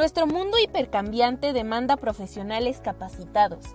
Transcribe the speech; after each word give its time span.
Nuestro 0.00 0.26
mundo 0.26 0.56
hipercambiante 0.58 1.52
demanda 1.52 1.98
profesionales 1.98 2.80
capacitados. 2.82 3.66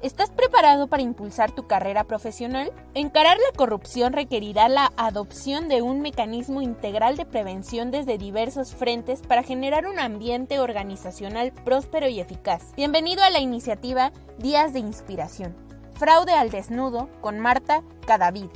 ¿Estás 0.00 0.30
preparado 0.30 0.86
para 0.86 1.02
impulsar 1.02 1.52
tu 1.52 1.66
carrera 1.66 2.04
profesional? 2.04 2.72
Encarar 2.94 3.36
la 3.36 3.54
corrupción 3.58 4.14
requerirá 4.14 4.70
la 4.70 4.90
adopción 4.96 5.68
de 5.68 5.82
un 5.82 6.00
mecanismo 6.00 6.62
integral 6.62 7.18
de 7.18 7.26
prevención 7.26 7.90
desde 7.90 8.16
diversos 8.16 8.74
frentes 8.74 9.20
para 9.20 9.42
generar 9.42 9.86
un 9.86 9.98
ambiente 9.98 10.60
organizacional 10.60 11.52
próspero 11.52 12.08
y 12.08 12.20
eficaz. 12.20 12.72
Bienvenido 12.74 13.22
a 13.22 13.28
la 13.28 13.40
iniciativa 13.40 14.12
Días 14.38 14.72
de 14.72 14.78
Inspiración. 14.78 15.54
Fraude 15.92 16.32
al 16.32 16.48
desnudo 16.48 17.10
con 17.20 17.38
Marta 17.38 17.82
Cadavid. 18.06 18.48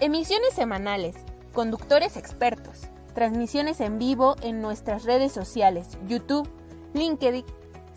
Emisiones 0.00 0.54
semanales, 0.54 1.14
conductores 1.52 2.16
expertos, 2.16 2.88
transmisiones 3.14 3.80
en 3.80 3.98
vivo 3.98 4.36
en 4.42 4.60
nuestras 4.60 5.04
redes 5.04 5.32
sociales, 5.32 5.98
YouTube, 6.06 6.48
LinkedIn, 6.94 7.44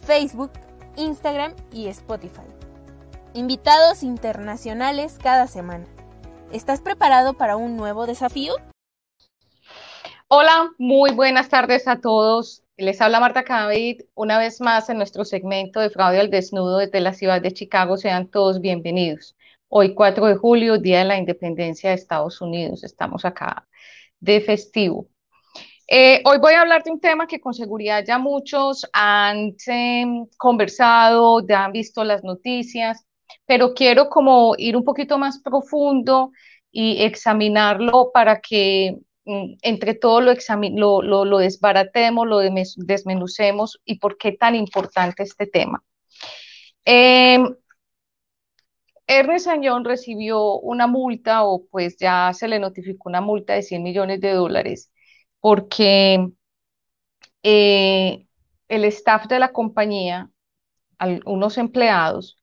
Facebook, 0.02 0.52
Instagram 0.98 1.54
y 1.72 1.88
Spotify. 1.88 2.46
Invitados 3.34 4.04
internacionales 4.04 5.18
cada 5.22 5.48
semana. 5.48 5.86
¿Estás 6.52 6.82
preparado 6.82 7.34
para 7.34 7.58
un 7.58 7.76
nuevo 7.76 8.06
desafío? 8.06 8.54
Hola, 10.28 10.72
muy 10.78 11.12
buenas 11.12 11.50
tardes 11.50 11.88
a 11.88 12.00
todos. 12.00 12.64
Les 12.78 13.00
habla 13.02 13.20
Marta 13.20 13.44
Cadavid 13.44 14.02
una 14.16 14.38
vez 14.38 14.60
más 14.60 14.90
en 14.90 14.98
nuestro 14.98 15.24
segmento 15.24 15.80
de 15.80 15.90
fraude 15.90 16.20
al 16.20 16.30
desnudo 16.30 16.78
desde 16.78 17.00
la 17.00 17.14
ciudad 17.14 17.42
de 17.42 17.52
Chicago. 17.52 17.98
Sean 17.98 18.28
todos 18.28 18.60
bienvenidos. 18.60 19.36
Hoy 19.70 19.94
4 19.94 20.26
de 20.28 20.36
julio, 20.36 20.78
Día 20.78 21.00
de 21.00 21.06
la 21.06 21.18
Independencia 21.18 21.90
de 21.90 21.96
Estados 21.96 22.42
Unidos. 22.42 22.84
Estamos 22.84 23.26
acá 23.26 23.68
de 24.20 24.42
festivo. 24.42 25.08
Eh, 25.88 26.22
hoy 26.26 26.40
voy 26.40 26.54
a 26.54 26.62
hablar 26.62 26.84
de 26.84 26.92
un 26.92 27.00
tema 27.00 27.28
que 27.28 27.40
con 27.40 27.54
seguridad 27.54 28.04
ya 28.06 28.18
muchos 28.18 28.88
han 28.92 29.56
em, 29.68 30.26
conversado, 30.38 31.46
ya 31.48 31.66
han 31.66 31.72
visto 31.74 32.04
las 32.04 32.24
noticias, 32.24 33.06
pero 33.46 33.74
quiero 33.76 34.10
como 34.10 34.56
ir 34.58 34.76
un 34.76 34.84
poquito 34.84 35.18
más 35.20 35.40
profundo 35.42 36.32
y 36.72 37.04
examinarlo 37.04 38.12
para 38.14 38.42
que 38.42 38.98
mm, 39.26 39.56
entre 39.62 39.94
todo 39.94 40.22
lo, 40.22 40.34
lo, 41.04 41.26
lo, 41.26 41.38
desbaratemos, 41.38 42.28
lo 42.28 42.40
desmenucemos 42.40 43.80
y 43.86 44.00
por 44.00 44.18
qué 44.18 44.32
tan 44.34 44.56
importante 44.56 45.24
este 45.24 45.46
tema. 45.48 45.84
Eh, 46.86 47.40
Ernest 49.08 49.48
Añón 49.48 49.86
recibió 49.86 50.60
una 50.60 50.88
multa 50.88 51.44
o 51.44 51.66
pues 51.68 51.98
ya 51.98 52.32
se 52.34 52.48
le 52.48 52.60
notificó 52.60 53.10
una 53.10 53.22
multa 53.22 53.54
de 53.54 53.62
100 53.62 53.84
millones 53.84 54.20
de 54.22 54.32
dólares 54.32 54.92
porque 55.46 56.32
eh, 57.44 58.26
el 58.68 58.84
staff 58.86 59.28
de 59.28 59.38
la 59.38 59.52
compañía, 59.52 60.32
unos 61.26 61.60
empleados, 61.60 62.40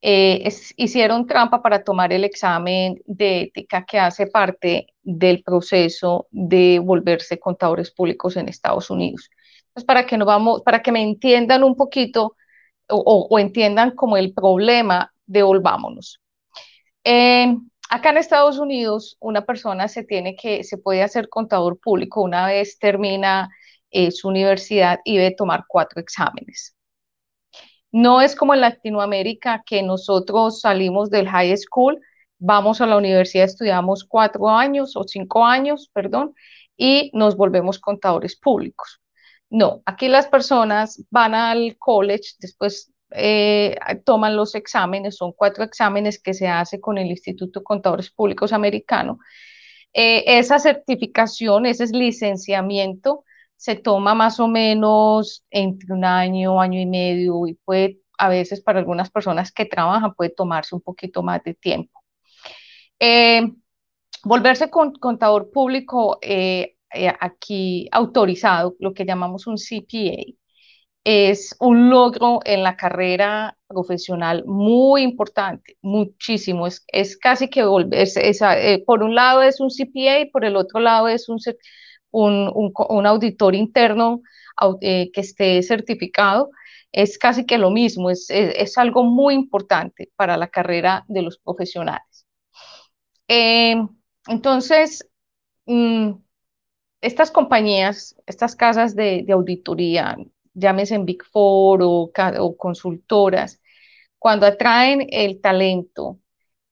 eh, 0.00 0.48
hicieron 0.76 1.28
trampa 1.28 1.62
para 1.62 1.84
tomar 1.84 2.12
el 2.12 2.24
examen 2.24 3.00
de 3.06 3.42
ética 3.42 3.84
que 3.84 4.00
hace 4.00 4.26
parte 4.26 4.88
del 5.04 5.44
proceso 5.44 6.26
de 6.32 6.80
volverse 6.80 7.38
contadores 7.38 7.92
públicos 7.92 8.36
en 8.36 8.48
Estados 8.48 8.90
Unidos. 8.90 9.30
Entonces, 9.68 9.86
para 9.86 10.04
que, 10.04 10.18
no 10.18 10.24
vamos, 10.24 10.62
para 10.62 10.82
que 10.82 10.90
me 10.90 11.00
entiendan 11.00 11.62
un 11.62 11.76
poquito 11.76 12.34
o, 12.88 13.38
entiendan 13.38 13.92
como 13.92 14.16
el 14.16 14.34
problema, 14.34 15.14
devolvámonos. 15.26 16.20
Eh, 17.04 17.56
Acá 17.94 18.08
en 18.08 18.16
Estados 18.16 18.58
Unidos, 18.58 19.18
una 19.20 19.44
persona 19.44 19.86
se 19.86 20.02
tiene 20.02 20.34
que, 20.34 20.64
se 20.64 20.78
puede 20.78 21.02
hacer 21.02 21.28
contador 21.28 21.78
público 21.78 22.22
una 22.22 22.46
vez 22.46 22.78
termina 22.78 23.50
eh, 23.90 24.10
su 24.10 24.28
universidad 24.28 25.00
y 25.04 25.18
debe 25.18 25.34
tomar 25.34 25.66
cuatro 25.68 26.00
exámenes. 26.00 26.74
No 27.90 28.22
es 28.22 28.34
como 28.34 28.54
en 28.54 28.62
Latinoamérica 28.62 29.62
que 29.66 29.82
nosotros 29.82 30.62
salimos 30.62 31.10
del 31.10 31.28
high 31.28 31.54
school, 31.58 32.00
vamos 32.38 32.80
a 32.80 32.86
la 32.86 32.96
universidad, 32.96 33.44
estudiamos 33.44 34.04
cuatro 34.04 34.48
años 34.48 34.96
o 34.96 35.04
cinco 35.04 35.44
años, 35.44 35.90
perdón, 35.92 36.34
y 36.78 37.10
nos 37.12 37.36
volvemos 37.36 37.78
contadores 37.78 38.36
públicos. 38.36 39.02
No, 39.50 39.82
aquí 39.84 40.08
las 40.08 40.28
personas 40.28 41.04
van 41.10 41.34
al 41.34 41.76
college, 41.78 42.36
después 42.38 42.91
eh, 43.14 43.76
toman 44.04 44.36
los 44.36 44.54
exámenes, 44.54 45.16
son 45.16 45.32
cuatro 45.32 45.64
exámenes 45.64 46.20
que 46.20 46.34
se 46.34 46.48
hace 46.48 46.80
con 46.80 46.98
el 46.98 47.08
Instituto 47.08 47.60
de 47.60 47.64
Contadores 47.64 48.10
Públicos 48.10 48.52
Americano. 48.52 49.18
Eh, 49.92 50.24
esa 50.38 50.58
certificación, 50.58 51.66
ese 51.66 51.86
licenciamiento, 51.88 53.24
se 53.56 53.76
toma 53.76 54.14
más 54.14 54.40
o 54.40 54.48
menos 54.48 55.44
entre 55.50 55.92
un 55.94 56.04
año, 56.04 56.60
año 56.60 56.80
y 56.80 56.86
medio 56.86 57.46
y 57.46 57.54
puede, 57.54 58.00
a 58.18 58.28
veces 58.28 58.60
para 58.60 58.80
algunas 58.80 59.10
personas 59.10 59.52
que 59.52 59.66
trabajan, 59.66 60.14
puede 60.14 60.30
tomarse 60.30 60.74
un 60.74 60.80
poquito 60.80 61.22
más 61.22 61.42
de 61.44 61.54
tiempo. 61.54 62.00
Eh, 62.98 63.42
volverse 64.24 64.70
contador 64.70 65.50
público 65.50 66.18
aquí 67.20 67.88
autorizado, 67.92 68.76
lo 68.78 68.94
que 68.94 69.04
llamamos 69.04 69.46
un 69.46 69.56
CPA, 69.56 70.41
es 71.04 71.56
un 71.58 71.90
logro 71.90 72.40
en 72.44 72.62
la 72.62 72.76
carrera 72.76 73.58
profesional 73.66 74.44
muy 74.46 75.02
importante, 75.02 75.76
muchísimo. 75.82 76.66
Es, 76.66 76.84
es 76.88 77.16
casi 77.16 77.48
que 77.48 77.64
volverse, 77.64 78.30
eh, 78.30 78.84
por 78.86 79.02
un 79.02 79.14
lado 79.14 79.42
es 79.42 79.60
un 79.60 79.68
CPA 79.70 80.20
y 80.20 80.30
por 80.30 80.44
el 80.44 80.56
otro 80.56 80.80
lado 80.80 81.08
es 81.08 81.28
un, 81.28 81.38
un, 82.10 82.72
un, 82.88 83.06
auditor 83.06 83.54
interno 83.54 84.22
eh, 84.80 85.10
que 85.12 85.20
esté 85.22 85.62
certificado. 85.62 86.50
Es 86.92 87.18
casi 87.18 87.46
que 87.46 87.58
lo 87.58 87.70
mismo, 87.70 88.10
es, 88.10 88.26
es, 88.30 88.78
algo 88.78 89.04
muy 89.04 89.34
importante 89.34 90.10
para 90.16 90.36
la 90.36 90.48
carrera 90.48 91.04
de 91.08 91.22
los 91.22 91.38
profesionales. 91.38 92.26
Em, 93.28 93.88
entonces, 94.28 95.08
mm, 95.66 96.12
estas 97.00 97.30
compañías, 97.30 98.14
estas 98.26 98.54
casas 98.56 98.94
de, 98.94 99.22
de 99.26 99.32
auditoría, 99.32 100.16
llámese 100.54 100.94
en 100.94 101.04
Big 101.04 101.24
Four 101.24 101.80
o, 101.82 102.56
consultoras, 102.56 103.60
cuando 104.18 104.46
atraen 104.46 105.06
el 105.10 105.40
talento, 105.40 106.20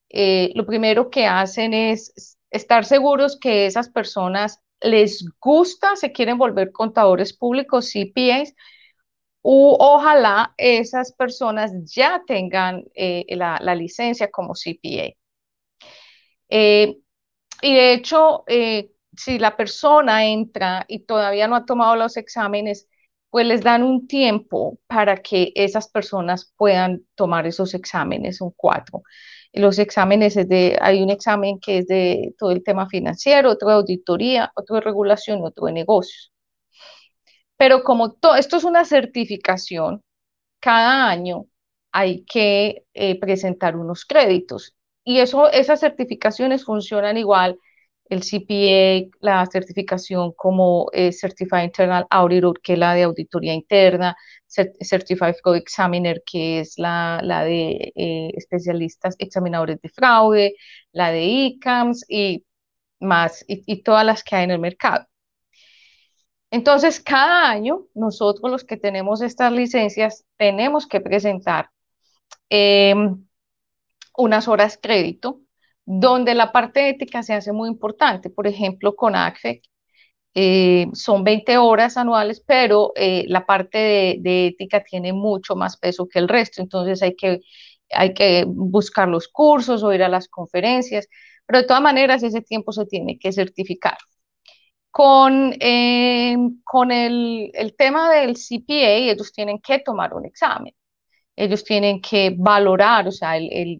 eh, 0.09 0.51
lo 0.55 0.65
primero 0.65 1.09
que 1.09 1.25
hacen 1.25 1.73
es 1.73 2.37
estar 2.49 2.85
seguros 2.85 3.37
que 3.39 3.65
esas 3.65 3.89
personas 3.89 4.61
les 4.81 5.25
gusta, 5.39 5.95
se 5.95 6.11
quieren 6.11 6.37
volver 6.37 6.71
contadores 6.71 7.33
públicos, 7.33 7.91
CPAs, 7.91 8.53
u 9.43 9.75
ojalá 9.79 10.53
esas 10.57 11.13
personas 11.13 11.71
ya 11.85 12.23
tengan 12.27 12.83
eh, 12.95 13.25
la, 13.35 13.75
licencia 13.75 14.29
como 14.29 14.53
CPA. 14.55 15.13
Eh, 16.49 16.97
y 17.61 17.73
de 17.75 17.93
hecho, 17.93 18.43
si 19.15 19.39
la 19.39 19.55
persona 19.55 20.25
entra 20.25 20.85
y 20.87 20.99
todavía 20.99 21.47
no 21.47 21.55
ha 21.55 21.65
tomado 21.65 21.95
los 21.95 22.17
exámenes, 22.17 22.87
pues 23.31 23.47
les 23.47 23.63
dan 23.63 23.83
un 23.83 24.07
tiempo 24.07 24.77
para 24.87 25.17
que 25.17 25.53
esas 25.55 25.89
personas 25.89 26.53
puedan 26.57 27.03
tomar 27.15 27.47
esos 27.47 27.73
exámenes, 27.73 28.37
son 28.37 28.51
cuatro. 28.55 29.03
Los 29.53 29.79
exámenes 29.79 30.37
es 30.37 30.49
de, 30.49 30.77
hay 30.81 31.01
un 31.01 31.09
examen 31.09 31.59
que 31.59 31.79
es 31.79 31.87
de 31.87 32.35
todo 32.37 32.51
el 32.51 32.63
tema 32.63 32.87
financiero, 32.89 33.51
otro 33.51 33.69
de 33.69 33.75
auditoría, 33.75 34.51
otro 34.55 34.75
de 34.75 34.81
regulación, 34.81 35.43
otro 35.43 35.67
de 35.67 35.73
negocios. 35.73 36.31
Pero 37.57 37.83
como 37.83 38.13
todo, 38.13 38.35
esto 38.35 38.57
es 38.57 38.63
una 38.65 38.85
certificación, 38.85 40.01
cada 40.59 41.09
año 41.09 41.45
hay 41.91 42.23
que 42.25 42.85
eh, 42.93 43.19
presentar 43.19 43.77
unos 43.77 44.05
créditos 44.05 44.75
y 45.03 45.19
eso, 45.19 45.49
esas 45.51 45.79
certificaciones 45.79 46.65
funcionan 46.65 47.17
igual 47.17 47.57
el 48.11 48.23
CPA, 48.23 49.09
la 49.21 49.45
certificación 49.45 50.33
como 50.33 50.89
eh, 50.91 51.13
Certified 51.13 51.63
Internal 51.63 52.05
Auditor, 52.09 52.59
que 52.61 52.73
es 52.73 52.79
la 52.79 52.93
de 52.93 53.03
auditoría 53.03 53.53
interna, 53.53 54.17
Certified 54.47 55.35
Fraud 55.41 55.55
Examiner, 55.55 56.21
que 56.25 56.59
es 56.59 56.77
la, 56.77 57.21
la 57.23 57.45
de 57.45 57.93
eh, 57.95 58.31
especialistas 58.35 59.15
examinadores 59.17 59.81
de 59.81 59.89
fraude, 59.89 60.55
la 60.91 61.11
de 61.11 61.23
ICAMS 61.25 62.05
y 62.09 62.45
más, 62.99 63.45
y, 63.47 63.81
todas 63.83 64.05
las 64.05 64.23
que 64.23 64.35
hay 64.35 64.43
en 64.43 64.51
el 64.51 64.59
mercado. 64.59 65.07
Entonces, 66.51 66.99
cada 66.99 67.49
año, 67.49 67.87
nosotros 67.93 68.51
los 68.51 68.65
que 68.65 68.75
tenemos 68.77 69.21
estas 69.21 69.53
licencias, 69.53 70.25
tenemos 70.37 70.85
que 70.85 70.99
presentar 70.99 71.69
em, 72.49 73.25
unas 74.17 74.47
horas 74.49 74.77
crédito 74.81 75.41
donde 75.85 76.35
la 76.35 76.51
parte 76.51 76.89
ética 76.89 77.23
se 77.23 77.33
hace 77.33 77.51
muy 77.51 77.69
importante. 77.69 78.29
Por 78.29 78.47
ejemplo, 78.47 78.95
con 78.95 79.15
ACFEC 79.15 79.63
eh, 80.33 80.87
son 80.93 81.23
20 81.23 81.57
horas 81.57 81.97
anuales, 81.97 82.41
pero 82.45 82.93
eh, 82.95 83.25
la 83.27 83.45
parte 83.45 84.17
de, 84.19 84.47
ética 84.47 84.83
tiene 84.83 85.11
mucho 85.13 85.55
más 85.55 85.77
peso 85.77 86.07
que 86.07 86.19
el 86.19 86.29
resto, 86.29 86.61
entonces 86.61 87.01
hay 87.03 87.15
que, 87.15 87.41
hay 87.91 88.13
que 88.13 88.45
buscar 88.47 89.09
los 89.09 89.27
cursos 89.27 89.83
o 89.83 89.93
ir 89.93 90.03
a 90.03 90.09
las 90.09 90.29
conferencias, 90.29 91.07
pero 91.45 91.59
de 91.61 91.67
todas 91.67 91.83
maneras 91.83 92.23
ese 92.23 92.41
tiempo 92.41 92.71
se 92.71 92.85
tiene 92.85 93.19
que 93.19 93.31
certificar. 93.33 93.97
Con, 94.91 95.53
eh, 95.59 96.35
con 96.63 96.91
el, 96.91 97.49
el 97.53 97.75
tema 97.77 98.11
del 98.11 98.35
CPA, 98.35 98.91
ellos 99.11 99.31
tienen 99.31 99.59
que 99.59 99.79
tomar 99.79 100.13
un 100.13 100.25
examen. 100.25 100.73
Ellos 101.35 101.63
tienen 101.63 102.01
que 102.01 102.35
valorar, 102.37 103.07
o 103.07 103.11
sea, 103.11 103.37
el 103.37 103.79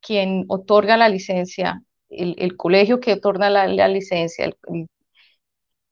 quien 0.00 0.44
otorga 0.48 0.96
la 0.96 1.08
licencia, 1.08 1.82
el, 2.08 2.56
colegio 2.56 3.00
que 3.00 3.14
otorga 3.14 3.50
la, 3.50 3.88
licencia, 3.88 4.52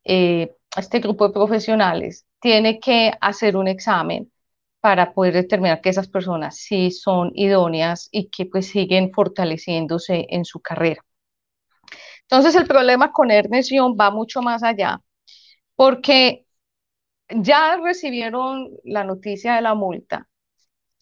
eh, 0.04 0.54
este 0.76 1.00
grupo 1.00 1.28
de 1.28 1.34
profesionales 1.34 2.26
tiene 2.40 2.80
que 2.80 3.12
hacer 3.20 3.56
un 3.56 3.68
examen 3.68 4.30
para 4.80 5.12
poder 5.12 5.34
determinar 5.34 5.80
que 5.80 5.90
esas 5.90 6.08
personas 6.08 6.56
sí 6.56 6.90
son 6.90 7.32
idóneas 7.34 8.08
y 8.12 8.28
que 8.28 8.46
pues 8.46 8.68
siguen 8.68 9.12
fortaleciéndose 9.12 10.26
en 10.30 10.44
su 10.44 10.60
carrera. 10.60 11.04
Entonces 12.22 12.54
el 12.54 12.66
problema 12.66 13.12
con 13.12 13.30
Ernest 13.30 13.70
Young 13.72 13.96
va 13.98 14.10
mucho 14.10 14.42
más 14.42 14.62
allá, 14.62 15.00
porque 15.76 16.46
ya 17.30 17.78
recibieron 17.78 18.70
la 18.84 19.04
noticia 19.04 19.54
de 19.56 19.62
la 19.62 19.74
multa, 19.74 20.27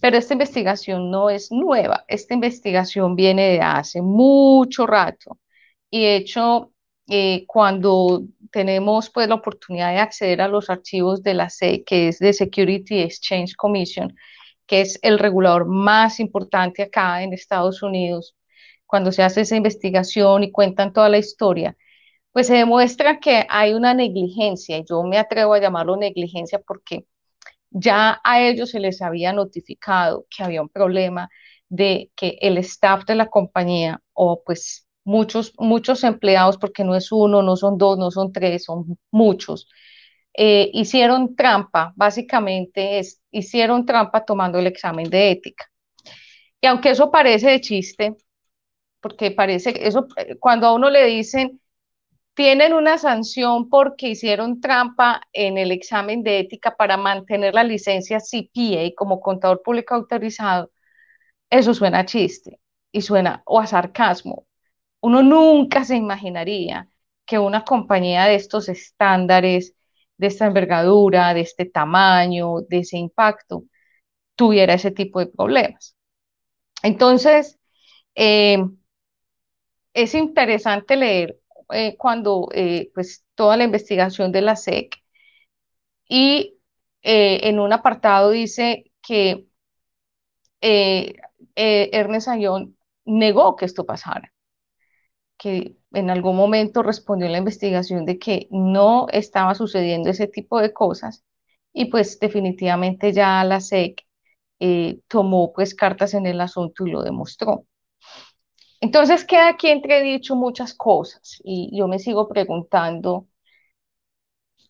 pero 0.01 0.17
esta 0.19 0.35
investigación 0.35 1.11
no 1.11 1.31
es 1.31 1.51
nueva, 1.53 2.05
esta 2.09 2.35
investigación 2.35 3.17
viene 3.17 3.51
de 3.51 3.61
hace 3.61 4.03
mucho 4.03 4.87
rato. 4.87 5.39
Y 5.91 6.03
de 6.03 6.17
hecho 6.17 6.73
eh, 7.09 7.45
cuando 7.47 8.23
tenemos 8.51 9.11
pues 9.11 9.29
la 9.29 9.37
oportunidad 9.37 9.93
de 9.93 9.99
acceder 10.01 10.41
a 10.41 10.49
los 10.49 10.71
archivos 10.71 11.23
de 11.23 11.35
la 11.35 11.51
SEC, 11.51 11.85
que 11.85 12.09
es 12.09 12.19
de 12.19 12.33
Security 12.33 13.01
Exchange 13.01 13.55
Commission, 13.57 14.15
que 14.67 14.81
es 14.81 14.99
el 15.03 15.19
regulador 15.19 15.67
más 15.67 16.19
importante 16.21 16.83
acá 16.83 17.23
en 17.23 17.33
Estados 17.33 17.83
Unidos, 17.83 18.37
cuando 18.87 19.13
se 19.13 19.23
hace 19.23 19.43
esa 19.43 19.57
investigación 19.57 20.45
y 20.45 20.53
cuentan 20.53 20.93
toda 20.93 21.09
la 21.09 21.19
historia, 21.19 21.77
pues 22.33 22.49
se 22.49 22.57
demuestra 22.57 23.21
que 23.21 23.47
hay 23.49 23.75
una 23.75 23.95
negligencia, 23.95 24.83
yo 24.89 25.03
me 25.05 25.19
atrevo 25.19 25.55
a 25.55 25.61
llamarlo 25.61 25.97
negligencia 25.97 26.61
porque 26.67 27.07
ya 27.79 28.21
a 28.25 28.41
ellos 28.43 28.71
se 28.71 28.81
les 28.81 29.03
había 29.03 29.33
notificado 29.33 30.27
que 30.31 30.43
había 30.43 30.63
un 30.63 30.69
problema 30.71 31.29
de 31.69 32.11
que 32.17 32.39
el 32.41 32.59
staff 32.59 33.05
de 33.05 33.17
la 33.17 33.29
compañía 33.29 34.01
o 34.15 34.43
pues 34.45 34.87
muchos, 35.05 35.53
muchos 35.59 36.03
empleados, 36.05 36.57
porque 36.59 36.85
no 36.85 36.95
es 36.95 37.13
uno, 37.13 37.43
no 37.43 37.57
son 37.57 37.77
dos, 37.79 37.99
no 37.99 38.11
son 38.11 38.33
tres, 38.33 38.65
son 38.65 38.99
muchos, 39.11 39.69
eh, 40.35 40.71
hicieron 40.73 41.37
trampa, 41.37 41.93
básicamente 41.97 42.99
es, 42.99 43.21
hicieron 43.31 43.85
trampa 43.87 44.25
tomando 44.25 44.59
el 44.59 44.67
examen 44.67 45.11
de 45.11 45.31
ética. 45.33 45.67
Y 46.61 46.67
aunque 46.67 46.91
eso 46.91 47.11
parece 47.11 47.51
de 47.51 47.61
chiste, 47.61 48.17
porque 49.01 49.31
parece 49.31 49.73
que 49.75 49.87
eso, 49.87 50.07
eh, 50.17 50.37
cuando 50.39 50.67
a 50.69 50.75
uno 50.75 50.91
le 50.91 51.05
dicen, 51.07 51.61
tienen 52.37 52.75
una 52.75 52.99
sanción 52.99 53.71
porque 53.71 54.11
hicieron 54.11 54.61
trampa 54.61 55.23
en 55.33 55.57
el 55.59 55.73
examen 55.73 56.23
de 56.23 56.41
ética 56.41 56.77
para 56.77 56.99
mantener 56.99 57.55
la 57.55 57.65
licencia 57.65 58.21
CPA 58.21 58.93
como 58.97 59.21
contador 59.21 59.63
público 59.63 59.95
autorizado, 59.95 60.71
eso 61.51 61.75
suena 61.75 62.01
a 62.01 62.07
chiste 62.07 62.61
y 62.93 63.03
suena 63.03 63.43
o 63.47 63.61
a 63.61 63.67
sarcasmo. 63.67 64.47
Uno 65.01 65.23
nunca 65.23 65.85
se 65.85 65.97
imaginaría 65.97 66.91
que 67.27 67.39
una 67.39 67.65
compañía 67.65 68.27
de 68.27 68.37
estos 68.37 68.69
estándares, 68.69 69.75
de 70.19 70.29
esta 70.29 70.47
envergadura, 70.47 71.35
de 71.35 71.43
este 71.43 71.67
tamaño, 71.67 72.63
de 72.69 72.81
ese 72.81 72.99
impacto, 72.99 73.65
tuviera 74.37 74.75
ese 74.75 74.91
tipo 74.93 75.21
de 75.21 75.29
problemas. 75.29 75.97
Entonces, 76.83 77.59
eh, 78.15 78.59
es 79.95 80.15
interesante 80.15 80.97
leer 80.97 81.39
eh, 81.71 81.97
cuando 81.97 82.49
eh, 82.53 82.91
pues 82.95 83.25
toda 83.35 83.57
la 83.57 83.65
investigación 83.65 84.33
de 84.33 84.43
la 84.43 84.53
SEC 84.53 84.97
y 86.09 86.59
en 87.03 87.61
un 87.61 87.73
apartado 87.73 88.31
dice 88.31 88.93
que 89.03 89.47
Ernest 91.57 92.29
Ayón 92.29 92.77
negó 93.05 93.57
que 93.57 93.65
esto 93.65 93.85
pasara 93.87 94.33
que 95.39 95.77
en 95.93 96.11
algún 96.11 96.37
momento 96.37 96.83
respondió 96.83 97.27
en 97.27 97.33
la 97.33 97.39
investigación 97.39 98.05
de 98.05 98.19
que 98.19 98.49
no 98.51 99.07
estaba 99.13 99.55
sucediendo 99.55 100.11
ese 100.11 100.27
tipo 100.29 100.61
de 100.61 100.73
cosas 100.73 101.25
y 101.73 101.87
pues 101.87 102.19
definitivamente 102.21 103.13
ya 103.13 103.45
la 103.45 103.57
SEC 103.57 104.03
eh, 104.61 105.01
tomó 105.09 105.53
pues 105.53 105.75
cartas 105.75 106.15
en 106.15 106.27
el 106.27 106.41
asunto 106.41 106.87
y 106.87 106.91
lo 106.91 107.03
demostró. 107.03 107.67
Entonces 108.87 109.25
queda 109.25 109.49
aquí 109.49 109.67
entredicho 109.67 110.37
muchas 110.37 110.73
cosas 110.73 111.41
y 111.43 111.77
yo 111.77 111.89
me 111.89 111.99
sigo 111.99 112.29
preguntando 112.29 113.27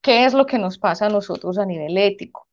qué 0.00 0.24
es 0.24 0.32
lo 0.32 0.46
que 0.46 0.58
nos 0.58 0.78
pasa 0.78 1.04
a 1.04 1.10
nosotros 1.10 1.58
a 1.58 1.66
nivel 1.66 1.98
ético, 1.98 2.48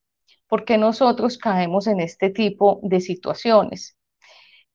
por 0.49 0.65
qué 0.65 0.77
nosotros 0.77 1.37
caemos 1.37 1.87
en 1.87 2.01
este 2.01 2.31
tipo 2.31 2.81
de 2.83 2.99
situaciones. 2.99 3.95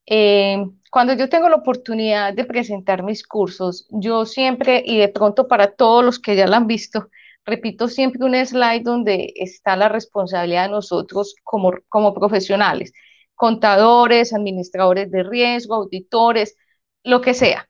Eh, 0.07 0.65
cuando 0.89 1.13
yo 1.13 1.29
tengo 1.29 1.47
la 1.47 1.57
oportunidad 1.57 2.33
de 2.33 2.45
presentar 2.45 3.03
mis 3.03 3.21
cursos, 3.23 3.87
yo 3.91 4.25
siempre, 4.25 4.81
y 4.83 4.97
de 4.97 5.09
pronto 5.09 5.47
para 5.47 5.75
todos 5.75 6.03
los 6.03 6.17
que 6.17 6.35
ya 6.35 6.47
lo 6.47 6.55
han 6.55 6.65
visto, 6.65 7.09
repito 7.45 7.87
siempre 7.87 8.25
un 8.25 8.33
slide 8.33 8.81
donde 8.81 9.31
está 9.35 9.75
la 9.75 9.89
responsabilidad 9.89 10.63
de 10.63 10.71
nosotros 10.71 11.35
como, 11.43 11.71
como 11.87 12.15
profesionales, 12.15 12.93
contadores, 13.35 14.33
administradores 14.33 15.11
de 15.11 15.21
riesgo, 15.21 15.75
auditores, 15.75 16.55
lo 17.03 17.21
que 17.21 17.33
sea. 17.33 17.69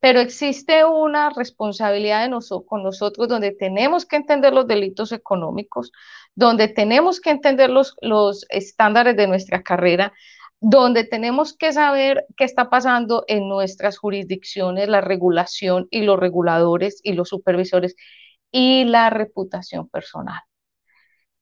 Pero 0.00 0.20
existe 0.20 0.84
una 0.84 1.30
responsabilidad 1.30 2.30
con 2.66 2.82
nosotros 2.82 3.28
donde 3.28 3.52
tenemos 3.52 4.06
que 4.06 4.16
entender 4.16 4.52
los 4.52 4.66
delitos 4.66 5.12
económicos, 5.12 5.92
donde 6.34 6.68
tenemos 6.68 7.20
que 7.20 7.30
entender 7.30 7.68
los, 7.68 7.96
los 8.00 8.46
estándares 8.48 9.14
de 9.16 9.26
nuestra 9.26 9.62
carrera, 9.62 10.12
donde 10.58 11.04
tenemos 11.04 11.54
que 11.56 11.72
saber 11.72 12.26
qué 12.36 12.44
está 12.44 12.70
pasando 12.70 13.24
en 13.28 13.48
nuestras 13.48 13.98
jurisdicciones, 13.98 14.88
la 14.88 15.00
regulación 15.02 15.86
y 15.90 16.02
los 16.02 16.18
reguladores 16.18 17.00
y 17.02 17.12
los 17.12 17.28
supervisores 17.28 17.94
y 18.50 18.84
la 18.84 19.10
reputación 19.10 19.88
personal. 19.88 20.40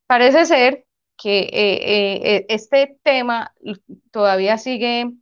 Parece 0.06 0.46
ser 0.46 0.84
que 1.16 1.40
eh, 1.40 1.48
eh, 1.52 2.36
eh, 2.36 2.46
este 2.48 2.98
tema 3.02 3.52
todavía 4.12 4.56
sigue 4.56 5.12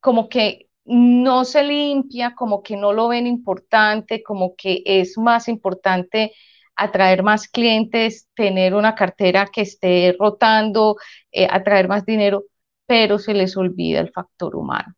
como 0.00 0.28
que 0.28 0.68
no 0.84 1.44
se 1.44 1.62
limpia, 1.62 2.34
como 2.34 2.62
que 2.62 2.76
no 2.76 2.92
lo 2.92 3.08
ven 3.08 3.26
importante, 3.26 4.22
como 4.22 4.54
que 4.56 4.82
es 4.84 5.18
más 5.18 5.48
importante 5.48 6.32
atraer 6.76 7.22
más 7.22 7.48
clientes, 7.48 8.28
tener 8.34 8.74
una 8.74 8.94
cartera 8.94 9.46
que 9.52 9.62
esté 9.62 10.16
rotando, 10.18 10.96
atraer 11.50 11.88
más 11.88 12.06
dinero 12.06 12.44
pero 12.88 13.18
se 13.18 13.34
les 13.34 13.56
olvida 13.56 14.00
el 14.00 14.10
factor 14.10 14.56
humano. 14.56 14.94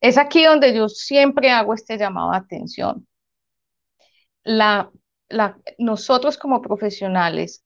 Es 0.00 0.18
aquí 0.18 0.44
donde 0.44 0.74
yo 0.74 0.88
siempre 0.88 1.50
hago 1.50 1.72
este 1.74 1.96
llamado 1.96 2.32
a 2.32 2.36
atención. 2.36 3.08
La, 4.44 4.90
nosotros 5.78 6.36
como 6.36 6.60
profesionales, 6.60 7.64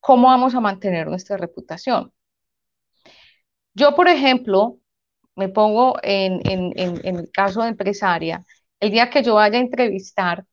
¿cómo 0.00 0.28
vamos 0.28 0.54
a 0.54 0.60
mantener 0.60 1.08
nuestra 1.08 1.36
reputación? 1.36 2.10
Yo, 3.78 3.94
por 3.94 4.08
ejemplo, 4.08 4.78
me 5.36 5.48
pongo 5.48 5.98
en, 6.02 6.40
el 6.74 7.30
caso 7.32 7.62
de 7.62 7.68
empresaria, 7.68 8.44
el 8.80 8.90
día 8.90 9.08
que 9.08 9.22
yo 9.22 9.36
vaya 9.36 9.58
a 9.58 9.60
entrevistar 9.60 10.44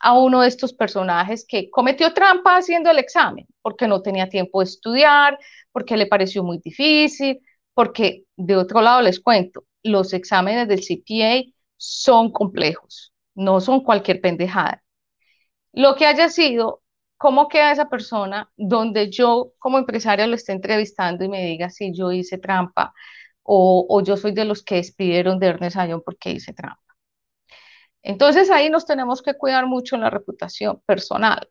a 0.00 0.12
uno 0.18 0.42
de 0.42 0.48
estos 0.48 0.74
personajes 0.74 1.46
que 1.48 1.70
cometió 1.70 2.12
trampa 2.12 2.58
haciendo 2.58 2.90
el 2.90 2.98
examen, 2.98 3.46
porque 3.62 3.88
no 3.88 4.02
tenía 4.02 4.28
tiempo 4.28 4.60
de 4.60 4.66
estudiar, 4.66 5.38
porque 5.72 5.96
le 5.96 6.06
pareció 6.06 6.44
muy 6.44 6.58
difícil, 6.58 7.40
porque 7.72 8.24
de 8.36 8.56
otro 8.56 8.82
lado 8.82 9.00
les 9.00 9.18
cuento, 9.18 9.64
los 9.82 10.12
exámenes 10.12 10.68
del 10.68 10.82
CPA 10.82 11.50
son 11.78 12.30
complejos, 12.32 13.14
no 13.34 13.62
son 13.62 13.82
cualquier 13.82 14.20
pendejada. 14.20 14.84
Lo 15.72 15.94
que 15.96 16.04
haya 16.04 16.28
sido, 16.28 16.82
¿cómo 17.16 17.48
queda 17.48 17.72
esa 17.72 17.88
persona 17.88 18.50
donde 18.56 19.10
yo 19.10 19.52
como 19.58 19.78
empresaria 19.78 20.26
lo 20.26 20.34
esté 20.34 20.52
entrevistando 20.52 21.24
y 21.24 21.28
me 21.28 21.44
diga 21.44 21.70
si 21.70 21.92
yo 21.94 22.12
hice 22.12 22.38
trampa 22.38 22.92
o, 23.42 24.02
yo 24.02 24.16
soy 24.16 24.32
de 24.32 24.44
los 24.46 24.62
que 24.62 24.76
despidieron 24.76 25.38
de 25.38 25.48
Ernest 25.48 25.76
Ayón 25.76 26.02
porque 26.04 26.30
hice 26.30 26.52
trampa? 26.54 26.80
Entonces 28.02 28.50
ahí 28.50 28.70
nos 28.70 28.86
tenemos 28.86 29.22
que 29.22 29.34
cuidar 29.34 29.66
mucho 29.66 29.96
en 29.96 30.02
la 30.02 30.10
reputación 30.10 30.80
personal. 30.86 31.48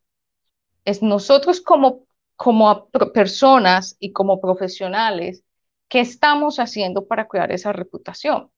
Es 0.86 1.02
nosotros 1.02 1.62
como 1.62 2.06
como 2.36 2.90
personas 3.14 3.96
y 4.00 4.12
como 4.12 4.42
profesionales, 4.42 5.44
¿qué 5.88 6.00
estamos 6.02 6.60
haciendo 6.60 7.08
para 7.08 7.28
cuidar 7.28 7.52
esa 7.52 7.72
reputación? 7.72 8.52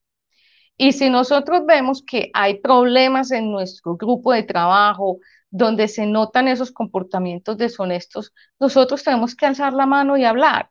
Y 0.78 0.94
si 0.94 1.10
nosotros 1.10 1.66
vemos 1.66 2.04
que 2.04 2.32
hay 2.34 2.60
problemas 2.60 3.32
en 3.32 3.52
nuestro 3.52 3.96
grupo 3.96 4.34
de 4.34 4.44
trabajo 4.44 5.20
donde 5.58 5.88
se 5.88 6.06
notan 6.06 6.50
esos 6.50 6.72
comportamientos 6.72 7.58
deshonestos, 7.58 8.34
nosotros 8.60 9.04
tenemos 9.04 9.36
que 9.36 9.46
alzar 9.46 9.72
la 9.74 9.86
mano 9.86 10.18
y 10.18 10.26
hablar. 10.26 10.70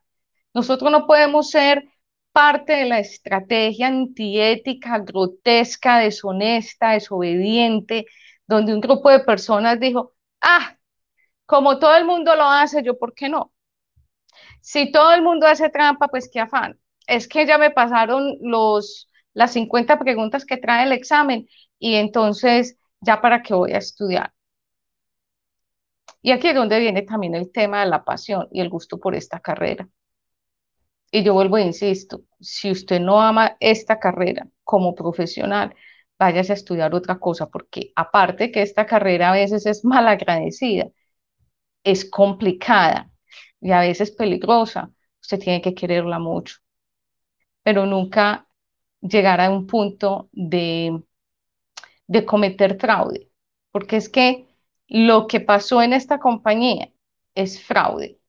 Nosotros 0.52 0.92
no 0.92 1.06
podemos 1.06 1.50
ser 1.50 1.84
parte 2.32 2.74
de 2.74 2.84
la 2.86 2.98
estrategia 2.98 3.86
antiética, 3.88 4.98
grotesca, 4.98 6.00
deshonesta, 6.00 6.90
desobediente, 6.90 8.06
donde 8.46 8.74
un 8.74 8.80
grupo 8.82 9.08
de 9.10 9.20
personas 9.20 9.80
dijo, 9.80 10.12
ah, 10.42 10.76
como 11.46 11.78
todo 11.78 11.96
el 11.96 12.04
mundo 12.04 12.34
lo 12.36 12.44
hace, 12.44 12.82
yo, 12.82 12.98
¿por 12.98 13.14
qué 13.14 13.30
no? 13.30 13.52
Si 14.60 14.92
todo 14.92 15.12
el 15.14 15.22
mundo 15.22 15.46
hace 15.46 15.70
trampa, 15.70 16.08
pues 16.08 16.28
qué 16.30 16.40
afán. 16.40 16.78
Es 17.06 17.26
que 17.28 17.46
ya 17.46 17.56
me 17.58 17.70
pasaron 17.70 18.36
los, 18.42 19.10
las 19.32 19.52
50 19.52 19.98
preguntas 19.98 20.44
que 20.44 20.58
trae 20.58 20.84
el 20.84 20.92
examen 20.92 21.48
y 21.78 21.94
entonces 21.94 22.76
ya 23.00 23.20
para 23.22 23.42
qué 23.42 23.54
voy 23.54 23.72
a 23.72 23.78
estudiar. 23.78 24.34
Y 26.24 26.32
aquí 26.32 26.48
es 26.48 26.54
donde 26.54 26.80
viene 26.80 27.02
también 27.02 27.34
el 27.34 27.52
tema 27.52 27.80
de 27.80 27.90
la 27.90 28.02
pasión 28.02 28.48
y 28.50 28.62
el 28.62 28.70
gusto 28.70 28.98
por 28.98 29.14
esta 29.14 29.40
carrera. 29.40 29.86
Y 31.10 31.22
yo 31.22 31.34
vuelvo 31.34 31.58
e 31.58 31.62
insisto, 31.62 32.22
si 32.40 32.70
usted 32.70 32.98
no 32.98 33.20
ama 33.20 33.56
esta 33.60 34.00
carrera 34.00 34.48
como 34.64 34.94
profesional, 34.94 35.74
váyase 36.18 36.52
a 36.52 36.54
estudiar 36.54 36.94
otra 36.94 37.18
cosa, 37.18 37.50
porque 37.50 37.92
aparte 37.94 38.50
que 38.50 38.62
esta 38.62 38.86
carrera 38.86 39.30
a 39.30 39.34
veces 39.34 39.66
es 39.66 39.84
mal 39.84 40.08
agradecida, 40.08 40.88
es 41.84 42.08
complicada 42.08 43.10
y 43.60 43.72
a 43.72 43.80
veces 43.80 44.10
peligrosa, 44.10 44.90
usted 45.20 45.38
tiene 45.38 45.60
que 45.60 45.74
quererla 45.74 46.18
mucho, 46.18 46.56
pero 47.62 47.84
nunca 47.84 48.48
llegar 49.02 49.42
a 49.42 49.50
un 49.50 49.66
punto 49.66 50.30
de, 50.32 51.02
de 52.06 52.24
cometer 52.24 52.78
fraude, 52.80 53.30
porque 53.70 53.96
es 53.98 54.08
que 54.08 54.53
lo 54.88 55.26
que 55.26 55.40
pasó 55.40 55.82
en 55.82 55.92
esta 55.92 56.18
compañía 56.18 56.92
es 57.34 57.62
fraude, 57.62 58.20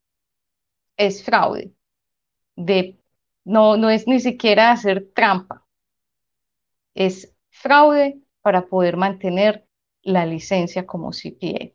es 0.98 1.24
fraude, 1.24 1.74
de, 2.56 2.98
no, 3.46 3.78
no 3.78 3.90
es 3.90 4.08
ni 4.08 4.20
siquiera 4.20 4.72
hacer 4.72 5.12
trampa, 5.14 5.66
es 6.96 7.34
fraude 7.52 8.20
para 8.42 8.68
poder 8.68 8.98
mantener 8.98 9.68
la 10.04 10.26
licencia 10.26 10.86
como 10.86 11.12
CPA. 11.12 11.72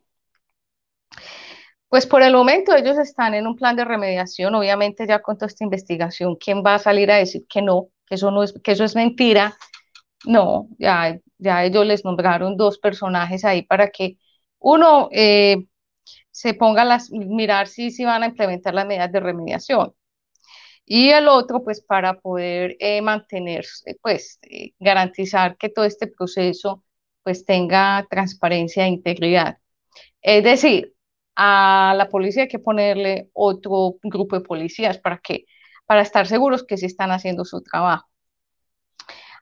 Pues 1.89 2.07
por 2.07 2.23
el 2.23 2.33
momento 2.33 2.75
ellos 2.75 2.99
están 2.99 3.35
en 3.35 3.47
un 3.47 3.57
plan 3.57 3.75
de 3.77 3.85
remediación, 3.85 4.55
obviamente 4.55 5.07
ya 5.07 5.21
con 5.21 5.37
toda 5.37 5.49
esta 5.49 5.65
investigación, 5.65 6.37
¿quién 6.37 6.63
va 6.65 6.77
a 6.77 6.79
salir 6.79 7.11
a 7.11 7.17
decir 7.17 7.47
que 7.49 7.63
no, 7.63 7.89
que 8.07 8.15
eso, 8.15 8.31
no 8.31 8.45
es, 8.45 8.55
que 8.63 8.73
eso 8.73 8.85
es 8.85 8.95
mentira? 8.95 9.57
No, 10.27 10.69
ya, 10.79 11.19
ya 11.39 11.65
ellos 11.65 11.87
les 11.87 12.05
nombraron 12.05 12.57
dos 12.57 12.79
personajes 12.79 13.45
ahí 13.45 13.63
para 13.63 13.91
que 13.91 14.19
uno 14.61 15.09
eh, 15.13 15.67
se 16.31 16.55
ponga 16.55 16.83
a 16.83 16.99
mirar 17.11 17.69
si, 17.69 17.91
si 17.91 18.05
van 18.05 18.23
a 18.23 18.27
implementar 18.27 18.75
las 18.75 18.87
medidas 18.87 19.13
de 19.13 19.21
remediación 19.21 19.95
y 20.85 21.11
el 21.11 21.29
otro 21.29 21.63
pues 21.63 21.81
para 21.81 22.21
poder 22.21 22.77
eh, 22.81 23.01
mantener, 23.03 23.65
pues 24.03 24.41
eh, 24.43 24.73
garantizar 24.81 25.57
que 25.57 25.69
todo 25.69 25.85
este 25.85 26.09
proceso 26.09 26.85
pues 27.23 27.45
tenga 27.45 28.07
transparencia 28.11 28.85
e 28.87 28.89
integridad. 28.89 29.59
Es 30.23 30.45
decir, 30.45 30.95
a 31.37 31.95
la 31.97 32.09
policía 32.09 32.43
hay 32.43 32.49
que 32.49 32.59
ponerle 32.59 33.31
otro 33.35 33.97
grupo 34.03 34.37
de 34.37 34.45
policías 34.45 34.99
para 34.99 35.19
que 35.19 35.47
para 35.87 36.03
estar 36.03 36.27
seguros 36.27 36.65
que 36.65 36.77
sí 36.77 36.87
están 36.87 37.11
haciendo 37.13 37.45
su 37.45 37.63
trabajo. 37.63 38.09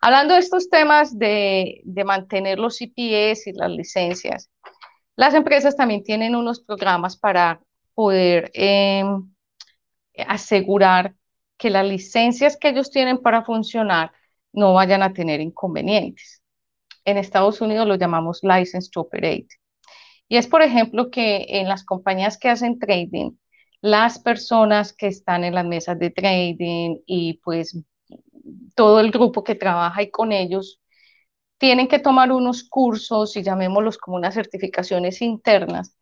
Hablando 0.01 0.35
de 0.35 0.41
estos 0.41 0.69
temas 0.71 1.19
de, 1.19 1.83
mantener 2.05 2.59
los 2.59 2.77
CPS 2.79 3.51
y 3.51 3.53
las 3.55 3.71
licencias, 3.71 4.51
las 5.19 5.35
empresas 5.35 5.75
también 5.75 6.05
tienen 6.05 6.37
unos 6.37 6.61
programas 6.61 7.17
para 7.17 7.61
poder 7.93 8.53
em, 8.55 9.29
asegurar 10.29 11.17
que 11.57 11.71
las 11.71 11.85
licencias 11.85 12.57
que 12.57 12.69
ellos 12.69 12.93
tienen 12.93 13.19
para 13.19 13.45
funcionar 13.45 14.13
no 14.53 14.75
vayan 14.75 15.03
a 15.03 15.13
tener 15.13 15.41
inconvenientes. 15.41 16.41
En 17.05 17.19
Estados 17.19 17.61
Unidos 17.61 17.89
lo 17.89 17.97
llamamos 17.97 18.45
license 18.45 18.91
to 18.93 19.01
operate. 19.01 19.49
Y 20.29 20.37
es, 20.37 20.47
por 20.47 20.63
ejemplo, 20.63 21.11
que 21.11 21.47
en 21.49 21.69
las 21.69 21.85
compañías 21.85 22.39
que 22.39 22.51
hacen 22.51 22.79
trading, 22.79 23.33
las 23.81 24.21
personas 24.21 24.93
que 24.93 25.09
están 25.09 25.43
en 25.43 25.57
las 25.57 25.67
mesas 25.67 25.99
de 25.99 26.11
trading 26.11 26.99
y 27.07 27.41
pues 27.43 27.77
todo 28.77 29.01
el 29.01 29.11
grupo 29.11 29.43
que 29.43 29.57
trabaja 29.57 30.09
con 30.13 30.31
ellos, 30.31 30.81
tienen 31.59 31.89
que 31.89 31.99
tomar 31.99 32.33
unos 32.33 32.65
cursos 32.69 33.37
y 33.37 33.43
llamémoslos 33.43 33.99
como 33.99 34.17
unas 34.17 34.35
certificaciones 34.35 35.23
internas 35.23 35.97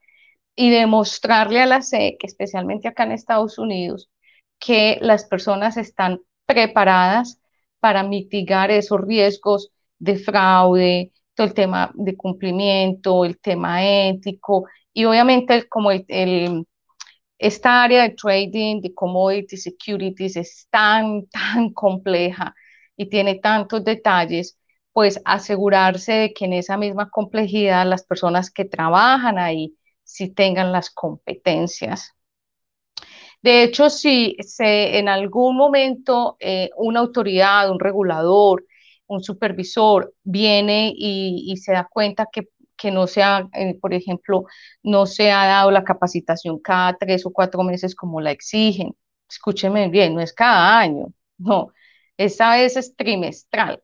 y 0.54 0.70
demostrarle 0.70 1.60
a 1.62 1.66
la 1.66 1.78
SEC, 1.78 2.18
especialmente 2.24 2.88
acá 2.88 3.04
en 3.04 3.12
Estados 3.12 3.58
Unidos, 3.58 4.10
que 4.58 4.98
las 5.00 5.24
personas 5.26 5.76
están 5.76 6.20
preparadas 6.46 7.40
para 7.80 8.02
mitigar 8.02 8.70
esos 8.70 9.00
riesgos 9.00 9.70
de 9.98 10.16
fraude, 10.16 11.12
todo 11.34 11.46
el 11.46 11.54
tema 11.54 11.90
de 11.94 12.16
cumplimiento, 12.16 13.24
el 13.24 13.38
tema 13.38 13.84
ético 13.84 14.66
y 14.92 15.04
obviamente 15.04 15.68
como 15.68 15.90
el, 15.90 16.66
esta 17.38 17.82
área 17.84 18.02
de 18.02 18.10
trading, 18.10 18.80
de 18.80 18.94
commodity 18.94 19.56
securities 19.56 20.36
es 20.36 20.66
tan, 20.70 21.26
tan 21.30 21.72
compleja 21.72 22.54
y 22.96 23.06
tiene 23.08 23.36
tantos 23.36 23.84
detalles, 23.84 24.58
pues 24.96 25.20
asegurarse 25.26 26.12
de 26.12 26.32
que 26.32 26.46
en 26.46 26.54
esa 26.54 26.78
misma 26.78 27.10
complejidad 27.10 27.86
las 27.86 28.02
personas 28.02 28.50
que 28.50 28.64
trabajan 28.64 29.38
ahí 29.38 29.76
sí 30.02 30.30
tengan 30.30 30.72
las 30.72 30.88
competencias. 30.88 32.14
De 33.42 33.62
hecho, 33.62 33.90
si 33.90 34.36
se, 34.40 34.96
en 34.98 35.10
algún 35.10 35.54
momento 35.54 36.38
eh, 36.40 36.70
una 36.78 37.00
autoridad, 37.00 37.70
un 37.70 37.78
regulador, 37.78 38.64
un 39.06 39.22
supervisor 39.22 40.14
viene 40.22 40.94
y, 40.96 41.54
se 41.58 41.72
da 41.72 41.86
cuenta 41.92 42.26
que, 42.32 42.90
no 42.90 43.06
se 43.06 43.22
ha, 43.22 43.46
eh, 43.52 43.78
por 43.78 43.92
ejemplo, 43.92 44.46
no 44.82 45.04
se 45.04 45.30
ha 45.30 45.44
dado 45.46 45.70
la 45.72 45.84
capacitación 45.84 46.58
cada 46.58 46.96
tres 46.96 47.26
o 47.26 47.32
cuatro 47.32 47.62
meses 47.64 47.94
como 47.94 48.22
la 48.22 48.30
exigen, 48.30 48.96
escúcheme 49.28 49.90
bien, 49.90 50.14
no 50.14 50.22
es 50.22 50.32
cada 50.32 50.78
año, 50.78 51.12
no, 51.36 51.68
esta 52.16 52.56
vez 52.56 52.78
es 52.78 52.96
trimestral 52.96 53.82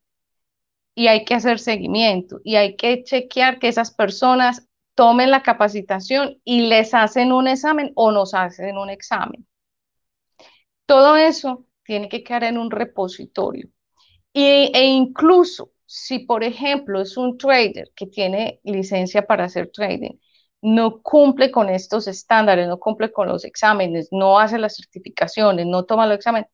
y 0.94 1.08
hay 1.08 1.24
que 1.24 1.34
hacer 1.34 1.58
seguimiento 1.58 2.40
y 2.44 2.56
hay 2.56 2.76
que 2.76 3.02
chequear 3.04 3.58
que 3.58 3.68
esas 3.68 3.92
personas 3.94 4.68
tomen 4.94 5.30
la 5.30 5.42
capacitación 5.42 6.40
y 6.44 6.62
les 6.68 6.94
hacen 6.94 7.32
un 7.32 7.48
examen 7.48 7.92
o 7.94 8.12
nos 8.12 8.34
hacen 8.34 8.76
un 8.76 8.90
examen. 8.90 9.46
Todo 10.86 11.16
eso 11.16 11.66
tiene 11.84 12.08
que 12.08 12.22
quedar 12.22 12.44
en 12.44 12.58
un 12.58 12.70
repositorio. 12.70 13.68
e 14.34 14.84
incluso 14.86 15.72
si, 15.86 16.20
por 16.20 16.42
ejemplo, 16.44 17.02
es 17.02 17.16
un 17.18 17.36
trader 17.38 17.92
que 17.94 18.06
tiene 18.06 18.60
licencia 18.64 19.26
para 19.26 19.44
hacer 19.44 19.70
trading, 19.70 20.18
no 20.62 21.02
cumple 21.02 21.50
con 21.50 21.68
estos 21.68 22.08
estándares, 22.08 22.68
no 22.68 22.78
cumple 22.78 23.12
con 23.12 23.28
los 23.28 23.44
exámenes, 23.44 24.08
no 24.12 24.38
hace 24.38 24.58
las 24.58 24.76
certificaciones, 24.76 25.66
no 25.66 25.84
toma 25.84 26.06
los 26.06 26.16
exámenes, 26.16 26.48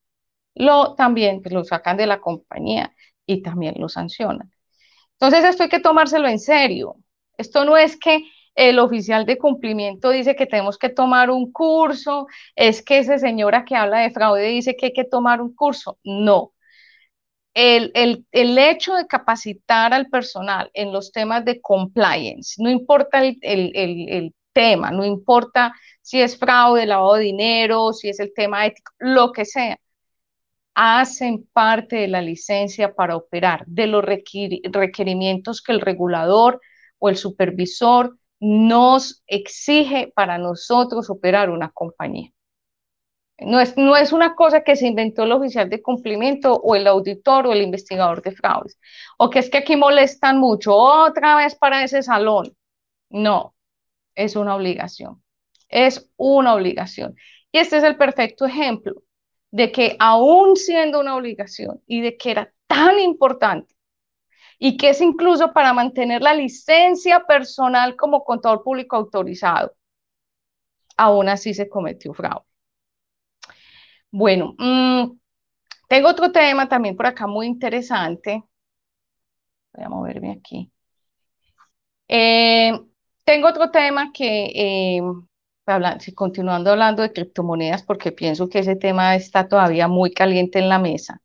lo 0.54 0.94
también 0.96 1.42
pues, 1.42 1.54
lo 1.54 1.64
sacan 1.64 1.96
de 1.96 2.06
la 2.06 2.20
compañía 2.20 2.94
y 3.28 3.42
también 3.42 3.74
lo 3.78 3.88
sancionan. 3.88 4.50
Entonces 5.12 5.44
esto 5.44 5.64
hay 5.64 5.68
que 5.68 5.80
tomárselo 5.80 6.28
en 6.28 6.38
serio. 6.40 6.96
Esto 7.36 7.64
no 7.64 7.76
es 7.76 7.96
que 7.96 8.24
el 8.54 8.78
oficial 8.80 9.26
de 9.26 9.38
cumplimiento 9.38 10.10
dice 10.10 10.34
que 10.34 10.46
tenemos 10.46 10.78
que 10.78 10.88
tomar 10.88 11.30
un 11.30 11.52
curso, 11.52 12.26
es 12.56 12.82
que 12.82 12.98
esa 12.98 13.18
señora 13.18 13.64
que 13.64 13.76
habla 13.76 14.00
de 14.00 14.10
fraude 14.10 14.48
dice 14.48 14.76
que 14.76 14.86
hay 14.86 14.92
que 14.92 15.04
tomar 15.04 15.40
un 15.40 15.54
curso. 15.54 15.98
No. 16.02 16.54
El, 17.54 17.92
hecho 18.32 18.94
de 18.94 19.06
capacitar 19.06 19.92
al 19.92 20.08
personal 20.08 20.70
en 20.74 20.92
los 20.92 21.12
temas 21.12 21.44
de 21.44 21.60
compliance, 21.60 22.62
no 22.62 22.70
importa 22.70 23.18
el, 23.20 23.38
el 23.42 24.34
tema, 24.52 24.90
no 24.90 25.04
importa 25.04 25.74
si 26.02 26.20
es 26.20 26.38
fraude, 26.38 26.86
lavado 26.86 27.14
de 27.14 27.24
dinero, 27.24 27.92
si 27.92 28.08
es 28.08 28.20
el 28.20 28.32
tema 28.34 28.66
ético, 28.66 28.92
lo 28.98 29.32
que 29.32 29.44
sea, 29.44 29.78
hacen 30.80 31.44
parte 31.52 31.96
de 31.96 32.06
la 32.06 32.22
licencia 32.22 32.94
para 32.94 33.16
operar, 33.16 33.64
de 33.66 33.88
los 33.88 34.04
requerimientos 34.04 35.60
que 35.60 35.72
el 35.72 35.80
regulador 35.80 36.60
o 37.00 37.08
el 37.08 37.16
supervisor 37.16 38.16
nos 38.38 39.24
exige 39.26 40.12
para 40.14 40.38
nosotros 40.38 41.10
operar 41.10 41.50
una 41.50 41.70
compañía. 41.70 42.30
No 43.40 43.58
es, 43.58 43.76
no 43.76 43.96
es 43.96 44.12
una 44.12 44.36
cosa 44.36 44.62
que 44.62 44.76
se 44.76 44.86
inventó 44.86 45.24
el 45.24 45.32
oficial 45.32 45.68
de 45.68 45.82
cumplimiento 45.82 46.54
o 46.54 46.76
el 46.76 46.86
auditor 46.86 47.48
o 47.48 47.52
el 47.52 47.62
investigador 47.62 48.22
de 48.22 48.30
fraudes, 48.30 48.78
o 49.18 49.30
que 49.30 49.40
es 49.40 49.50
que 49.50 49.58
aquí 49.58 49.74
molestan 49.74 50.38
mucho 50.38 50.76
otra 50.76 51.34
vez 51.34 51.56
para 51.56 51.82
ese 51.82 52.04
salón. 52.04 52.56
No, 53.10 53.56
es 54.14 54.36
una 54.36 54.54
obligación. 54.54 55.24
Es 55.68 56.08
una 56.16 56.54
obligación. 56.54 57.16
Y 57.50 57.58
este 57.58 57.78
es 57.78 57.82
el 57.84 57.96
perfecto 57.96 58.46
ejemplo 58.46 59.02
de 59.50 59.72
que 59.72 59.96
aún 59.98 60.56
siendo 60.56 61.00
una 61.00 61.16
obligación 61.16 61.82
y 61.86 62.00
de 62.02 62.16
que 62.16 62.30
era 62.32 62.52
tan 62.66 62.98
importante 62.98 63.74
y 64.58 64.76
que 64.76 64.90
es 64.90 65.00
incluso 65.00 65.52
para 65.52 65.72
mantener 65.72 66.22
la 66.22 66.34
licencia 66.34 67.24
personal 67.26 67.96
como 67.96 68.24
contador 68.24 68.62
público 68.62 68.96
autorizado. 68.96 69.74
Aún 70.96 71.28
así 71.28 71.54
se 71.54 71.68
cometió 71.68 72.12
fraude. 72.12 72.44
Bueno, 74.10 74.54
mm, 74.58 75.18
Tengo 75.88 76.08
otro 76.10 76.32
tema 76.32 76.68
también 76.68 76.96
por 76.96 77.06
acá 77.06 77.26
muy 77.26 77.46
interesante. 77.46 78.44
Voy 79.72 79.84
a 79.84 79.88
moverme 79.88 80.32
aquí. 80.32 80.70
Eh, 82.08 82.72
tengo 83.24 83.48
otro 83.48 83.70
tema 83.70 84.12
que, 84.12 84.46
eh, 84.54 85.02
continuando 86.14 86.70
hablando 86.70 87.02
de 87.02 87.12
criptomonedas, 87.12 87.82
porque 87.82 88.12
pienso 88.12 88.48
que 88.48 88.60
ese 88.60 88.76
tema 88.76 89.16
está 89.16 89.48
todavía 89.48 89.88
muy 89.88 90.12
caliente 90.12 90.58
en 90.58 90.68
la 90.68 90.78
mesa. 90.78 91.22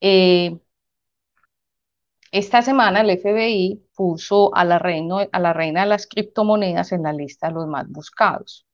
Eh, 0.00 0.58
esta 2.32 2.62
semana 2.62 3.02
el 3.02 3.10
FBI 3.10 3.84
puso 3.94 4.54
a 4.54 4.64
la, 4.64 4.78
reina, 4.78 5.28
a 5.32 5.38
la 5.40 5.52
reina 5.52 5.82
de 5.82 5.88
las 5.88 6.06
criptomonedas 6.06 6.92
en 6.92 7.02
la 7.04 7.12
lista 7.12 7.48
de 7.48 7.54
los 7.54 7.66
más 7.68 7.88
buscados. 7.88 8.66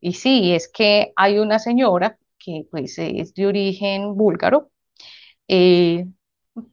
Y 0.00 0.14
sí, 0.14 0.52
es 0.54 0.68
que 0.68 1.12
hay 1.16 1.38
una 1.38 1.58
señora 1.58 2.18
que 2.38 2.66
pues 2.70 2.98
es 2.98 3.34
de 3.34 3.46
origen 3.46 4.16
búlgaro, 4.16 4.70
eh, 5.48 6.06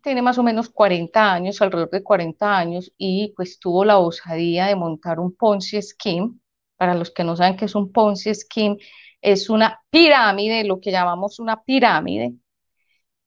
tiene 0.01 0.22
más 0.22 0.38
o 0.38 0.44
menos 0.44 0.70
40 0.70 1.34
años, 1.34 1.62
alrededor 1.62 1.89
de 1.92 2.04
40 2.04 2.58
años, 2.58 2.92
y 2.98 3.34
pues 3.36 3.60
tuvo 3.60 3.86
la 3.86 4.00
osadía 4.00 4.68
de 4.68 4.75
montar 4.75 5.20
un 5.20 5.36
Ponzi 5.36 5.82
Scheme. 5.82 6.34
Para 6.77 6.96
los 6.96 7.12
que 7.12 7.24
no 7.24 7.36
saben 7.36 7.57
qué 7.57 7.65
es 7.65 7.75
un 7.75 7.91
Ponzi 7.91 8.34
Scheme, 8.34 8.77
es 9.22 9.50
una 9.50 9.81
pirámide, 9.89 10.63
lo 10.63 10.79
que 10.79 10.91
llamamos 10.91 11.39
una 11.39 11.63
pirámide 11.63 12.34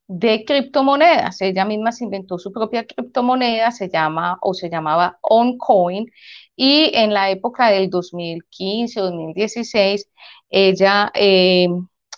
de 0.09 0.45
criptomonedas. 0.45 1.41
Ella 1.41 1.65
misma 1.65 1.93
se 1.93 2.05
inventó 2.05 2.39
su 2.39 2.53
propia 2.53 2.85
criptomoneda, 2.85 3.71
se 3.71 3.89
llama 3.89 4.39
o 4.43 4.55
se 4.55 4.69
llamaba 4.69 5.19
OnCoin, 5.23 6.11
y 6.57 6.91
en 6.95 7.15
la 7.15 7.31
época 7.31 7.71
del 7.71 7.89
2015, 7.91 9.01
2016, 9.01 10.11
ella 10.51 11.11
eh, 11.15 11.69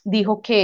dijo 0.04 0.40
que 0.42 0.62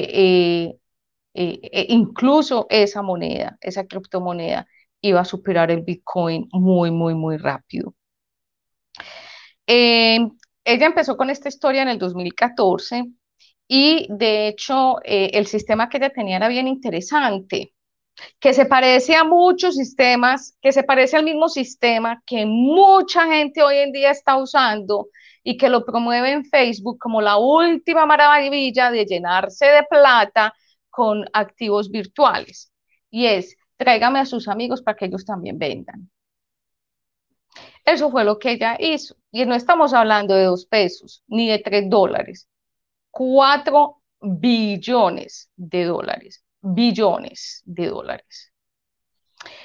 eh, 1.34 1.60
eh, 1.72 1.86
incluso 1.90 2.66
esa 2.70 3.02
moneda, 3.02 3.58
esa 3.60 3.86
criptomoneda, 3.86 4.66
iba 5.00 5.20
a 5.20 5.24
superar 5.24 5.70
el 5.70 5.82
Bitcoin 5.82 6.48
muy, 6.52 6.90
muy, 6.90 7.14
muy 7.14 7.36
rápido. 7.36 7.94
Ella 10.72 10.86
empezó 10.86 11.16
con 11.16 11.30
esta 11.30 11.48
historia 11.48 11.82
en 11.82 11.88
el 11.88 11.98
2014 11.98 13.04
y 13.66 14.06
de 14.10 14.48
hecho 14.48 14.96
el 15.04 15.46
sistema 15.46 15.88
que 15.88 15.98
ella 15.98 16.10
tenía 16.10 16.36
era 16.36 16.48
bien 16.48 16.68
interesante 16.68 17.74
que 18.40 18.54
se 18.54 18.66
parece 18.66 19.14
a 19.16 19.24
muchos 19.24 19.76
sistemas, 19.76 20.56
que 20.60 20.72
se 20.72 20.82
parece 20.82 21.16
al 21.16 21.24
mismo 21.24 21.48
sistema 21.48 22.22
que 22.26 22.46
mucha 22.46 23.26
gente 23.26 23.62
hoy 23.62 23.78
en 23.78 23.92
día 23.92 24.10
está 24.10 24.36
usando 24.36 25.08
y 25.42 25.56
que 25.56 25.68
lo 25.68 25.84
promueve 25.84 26.32
en 26.32 26.44
Facebook 26.44 26.98
como 26.98 27.20
la 27.20 27.36
última 27.38 28.06
maravilla 28.06 28.90
de 28.90 29.04
llenarse 29.04 29.66
de 29.66 29.82
plata 29.84 30.54
con 30.90 31.24
activos 31.32 31.90
virtuales. 31.90 32.72
Y 33.10 33.26
es, 33.26 33.56
tráigame 33.76 34.20
a 34.20 34.26
sus 34.26 34.48
amigos 34.48 34.82
para 34.82 34.96
que 34.96 35.06
ellos 35.06 35.24
también 35.24 35.58
vendan. 35.58 36.10
Eso 37.84 38.10
fue 38.10 38.24
lo 38.24 38.38
que 38.38 38.52
ella 38.52 38.76
hizo. 38.78 39.17
Y 39.30 39.44
no 39.46 39.54
estamos 39.54 39.92
hablando 39.92 40.34
de 40.34 40.44
dos 40.44 40.66
pesos 40.66 41.22
ni 41.26 41.48
de 41.48 41.58
tres 41.58 41.88
dólares. 41.88 42.48
Cuatro 43.10 44.02
billones 44.20 45.50
de 45.56 45.84
dólares 45.84 46.44
billones 46.60 47.62
de 47.64 47.86
dólares. 47.86 48.52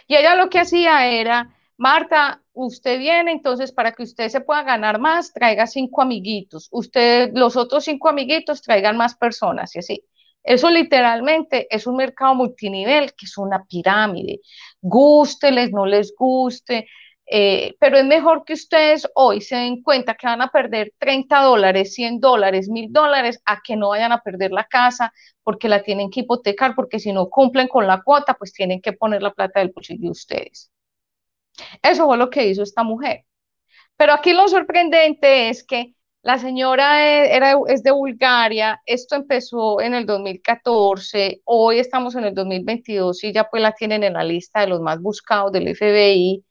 Y 0.07 0.15
ella 0.15 0.35
lo 0.35 0.49
que 0.49 0.59
hacía 0.59 1.07
era, 1.07 1.55
Marta, 1.77 2.41
usted 2.53 2.99
viene, 2.99 3.31
entonces 3.31 3.71
para 3.71 3.93
que 3.93 4.03
usted 4.03 4.29
se 4.29 4.41
pueda 4.41 4.63
ganar 4.63 4.99
más, 4.99 5.33
traiga 5.33 5.65
cinco 5.67 6.01
amiguitos. 6.01 6.67
Usted, 6.71 7.31
los 7.33 7.55
otros 7.55 7.85
cinco 7.85 8.09
amiguitos, 8.09 8.61
traigan 8.61 8.97
más 8.97 9.15
personas 9.15 9.75
y 9.75 9.79
así. 9.79 10.05
Eso 10.43 10.69
literalmente 10.69 11.67
es 11.73 11.87
un 11.87 11.95
mercado 11.95 12.35
multinivel, 12.35 13.13
que 13.13 13.25
es 13.25 13.37
una 13.37 13.63
pirámide. 13.65 14.41
Gústeles, 14.81 15.71
no 15.71 15.85
les 15.85 16.13
guste, 16.15 16.87
eh, 17.35 17.75
pero 17.79 17.97
es 17.97 18.05
mejor 18.05 18.45
que 18.45 18.53
ustedes 18.53 19.09
hoy 19.15 19.41
se 19.41 19.55
den 19.55 19.81
cuenta 19.81 20.13
que 20.13 20.27
van 20.27 20.43
a 20.43 20.49
perder 20.49 20.93
30 20.99 21.41
dólares, 21.41 21.95
100 21.95 22.19
dólares, 22.19 22.69
1000 22.69 22.93
dólares, 22.93 23.41
a 23.43 23.59
que 23.63 23.75
no 23.75 23.89
vayan 23.89 24.11
a 24.11 24.21
perder 24.21 24.51
la 24.51 24.65
casa 24.65 25.11
porque 25.41 25.67
la 25.67 25.81
tienen 25.81 26.11
que 26.11 26.19
hipotecar, 26.19 26.75
porque 26.75 26.99
si 26.99 27.11
no 27.11 27.31
cumplen 27.31 27.67
con 27.67 27.87
la 27.87 28.03
cuota, 28.03 28.35
pues 28.35 28.53
tienen 28.53 28.81
que 28.81 28.93
poner 28.93 29.23
la 29.23 29.33
plata 29.33 29.61
del 29.61 29.71
bolsillo 29.73 30.01
de 30.01 30.11
ustedes. 30.11 30.71
Eso 31.81 32.05
fue 32.05 32.17
lo 32.17 32.29
que 32.29 32.45
hizo 32.45 32.61
esta 32.61 32.83
mujer. 32.83 33.25
Pero 33.97 34.13
aquí 34.13 34.33
lo 34.33 34.47
sorprendente 34.47 35.49
es 35.49 35.63
que 35.65 35.95
la 36.21 36.37
señora 36.37 37.07
e, 37.07 37.35
era, 37.35 37.55
es 37.67 37.81
de 37.81 37.91
Bulgaria, 37.91 38.79
esto 38.85 39.15
empezó 39.15 39.81
en 39.81 39.95
el 39.95 40.05
2014, 40.05 41.41
hoy 41.45 41.79
estamos 41.79 42.13
en 42.13 42.25
el 42.25 42.35
2022 42.35 43.23
y 43.23 43.33
ya 43.33 43.45
pues 43.49 43.63
la 43.63 43.71
tienen 43.71 44.03
en 44.03 44.13
la 44.13 44.23
lista 44.23 44.61
de 44.61 44.67
los 44.67 44.81
más 44.81 45.01
buscados 45.01 45.51
del 45.51 45.75
FBI 45.75 46.43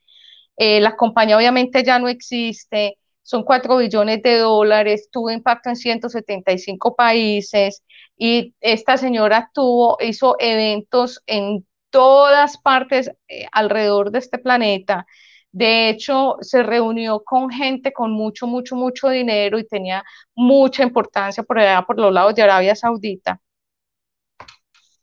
eh, 0.56 0.80
la 0.80 0.96
compañía 0.96 1.36
obviamente 1.36 1.82
ya 1.84 1.98
no 1.98 2.08
existe, 2.08 2.98
son 3.22 3.44
4 3.44 3.76
billones 3.78 4.22
de 4.22 4.38
dólares, 4.38 5.08
tuvo 5.10 5.30
impacto 5.30 5.68
en 5.68 5.76
175 5.76 6.94
países 6.96 7.82
y 8.16 8.54
esta 8.60 8.96
señora 8.96 9.50
tuvo, 9.54 9.96
hizo 10.00 10.36
eventos 10.38 11.22
en 11.26 11.66
todas 11.90 12.58
partes 12.58 13.10
eh, 13.28 13.46
alrededor 13.52 14.10
de 14.10 14.18
este 14.18 14.38
planeta. 14.38 15.06
De 15.52 15.90
hecho, 15.90 16.36
se 16.40 16.62
reunió 16.62 17.22
con 17.24 17.50
gente 17.50 17.92
con 17.92 18.12
mucho, 18.12 18.46
mucho, 18.46 18.74
mucho 18.76 19.08
dinero 19.10 19.58
y 19.58 19.66
tenía 19.66 20.02
mucha 20.34 20.82
importancia 20.82 21.42
por 21.42 21.58
allá, 21.58 21.82
por 21.82 21.98
los 21.98 22.12
lados 22.12 22.34
de 22.34 22.42
Arabia 22.42 22.74
Saudita. 22.74 23.40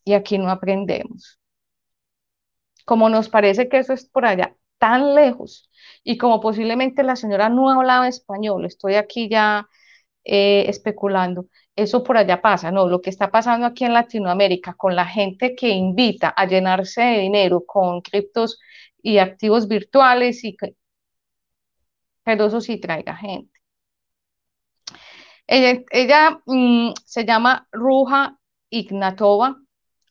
Y 0.03 0.13
aquí 0.13 0.37
no 0.37 0.49
aprendemos. 0.49 1.39
Como 2.85 3.09
nos 3.09 3.29
parece 3.29 3.69
que 3.69 3.77
eso 3.77 3.93
es 3.93 4.05
por 4.09 4.25
allá, 4.25 4.55
tan 4.79 5.15
lejos. 5.15 5.69
Y 6.03 6.17
como 6.17 6.41
posiblemente 6.41 7.03
la 7.03 7.15
señora 7.15 7.49
no 7.49 7.69
hablaba 7.69 8.07
español, 8.07 8.65
estoy 8.65 8.95
aquí 8.95 9.29
ya 9.29 9.67
eh, 10.25 10.65
especulando, 10.69 11.47
eso 11.75 12.03
por 12.03 12.17
allá 12.17 12.41
pasa, 12.41 12.71
no, 12.71 12.87
lo 12.87 13.01
que 13.01 13.09
está 13.09 13.31
pasando 13.31 13.65
aquí 13.65 13.85
en 13.85 13.93
Latinoamérica 13.93 14.73
con 14.75 14.95
la 14.95 15.05
gente 15.05 15.55
que 15.55 15.69
invita 15.69 16.29
a 16.29 16.45
llenarse 16.45 17.01
de 17.01 17.19
dinero 17.19 17.63
con 17.65 18.01
criptos 18.01 18.59
y 19.01 19.17
activos 19.19 19.67
virtuales 19.67 20.43
y 20.43 20.55
que, 20.57 20.75
pero 22.23 22.45
eso 22.45 22.61
sí 22.61 22.79
traiga 22.79 23.15
gente. 23.15 23.59
Ella, 25.47 26.41
mm, 26.45 26.93
se 27.05 27.25
llama 27.25 27.67
Ruja 27.71 28.37
Ignatova 28.69 29.57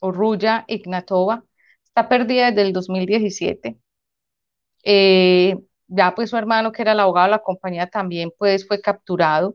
o 0.00 0.10
Ruya 0.12 0.64
Ignatova, 0.68 1.44
está 1.84 2.08
perdida 2.08 2.50
desde 2.50 2.62
el 2.62 2.72
2017 2.72 3.78
eh, 4.90 5.58
ya 5.88 6.14
pues 6.14 6.30
su 6.30 6.36
hermano, 6.38 6.72
que 6.72 6.82
era 6.82 6.92
el 6.92 7.00
abogado 7.00 7.26
de 7.26 7.32
la 7.32 7.42
compañía, 7.42 7.88
también 7.88 8.32
pues 8.38 8.66
fue 8.66 8.80
capturado. 8.80 9.54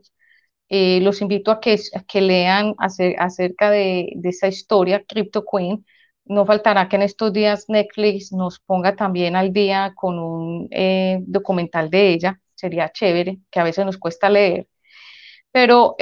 Eh, 0.68 1.00
los 1.02 1.20
invito 1.22 1.50
a 1.50 1.60
que, 1.60 2.20
lean 2.20 2.74
acerca 2.78 3.70
de, 3.70 4.12
esa 4.24 4.48
historia, 4.48 5.04
Crypto 5.06 5.44
Queen. 5.44 5.84
No 6.24 6.46
faltará 6.46 6.88
que 6.88 6.96
en 6.96 7.02
estos 7.02 7.32
días 7.32 7.66
Netflix 7.68 8.32
nos 8.32 8.60
ponga 8.60 8.96
también 8.96 9.36
al 9.36 9.52
día 9.52 9.92
con 9.96 10.18
un 10.18 10.68
eh, 10.70 11.18
documental 11.22 11.90
de 11.90 12.10
ella. 12.14 12.40
Sería 12.54 12.90
chévere, 12.92 13.38
que 13.50 13.60
a 13.60 13.64
veces 13.64 13.84
nos 13.86 13.98
cuesta 13.98 14.30
leer. 14.30 14.68
Pero 15.52 15.96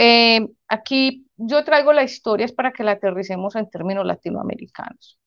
aquí 0.69 1.27
yo 1.37 1.65
traigo 1.65 1.93
la 1.93 2.05
historia 2.05 2.47
para 2.57 2.73
que 2.73 2.85
la 2.85 2.93
aterricemos 2.93 3.57
en 3.57 3.71
términos 3.71 4.07
latinoamericanos. 4.07 5.19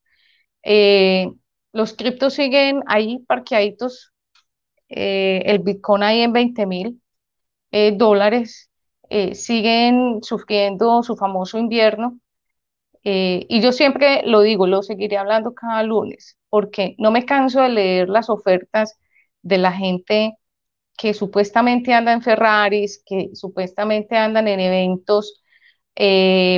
Los 1.76 1.92
criptos 1.94 2.36
siguen 2.36 2.84
ahí 2.88 3.20
parqueaditos, 3.28 4.14
eh, 4.88 5.42
el 5.46 5.60
Bitcoin 5.60 6.04
ahí 6.04 6.22
en 6.22 6.32
20 6.32 6.66
mil 6.66 7.02
eh, 7.72 7.92
dólares, 7.98 8.72
eh, 9.10 9.36
siguen 9.36 10.24
sufriendo 10.24 11.04
su 11.04 11.18
famoso 11.18 11.58
invierno. 11.60 12.20
y 13.04 13.62
yo 13.62 13.72
siempre 13.74 14.24
lo 14.26 14.42
digo, 14.42 14.68
lo 14.68 14.84
seguiré 14.84 15.18
hablando 15.18 15.54
cada 15.54 15.84
lunes, 15.84 16.38
porque 16.50 16.96
no 16.98 17.12
me 17.12 17.26
canso 17.26 17.62
de 17.62 17.70
leer 17.70 18.10
las 18.10 18.30
ofertas 18.30 18.98
de 19.42 19.58
la 19.58 19.74
gente 19.74 20.38
que 20.98 21.14
supuestamente 21.14 21.94
anda 21.94 22.14
en 22.14 22.22
Ferraris, 22.22 23.04
que 23.06 23.32
supuestamente 23.36 24.16
andan 24.18 24.48
en 24.48 24.60
eventos 24.62 25.44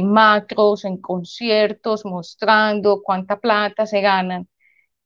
macros, 0.03 0.85
en 0.85 0.97
conciertos, 1.01 2.05
mostrando 2.05 3.01
cuánta 3.03 3.39
plata 3.39 3.85
se 3.87 4.01
ganan 4.01 4.47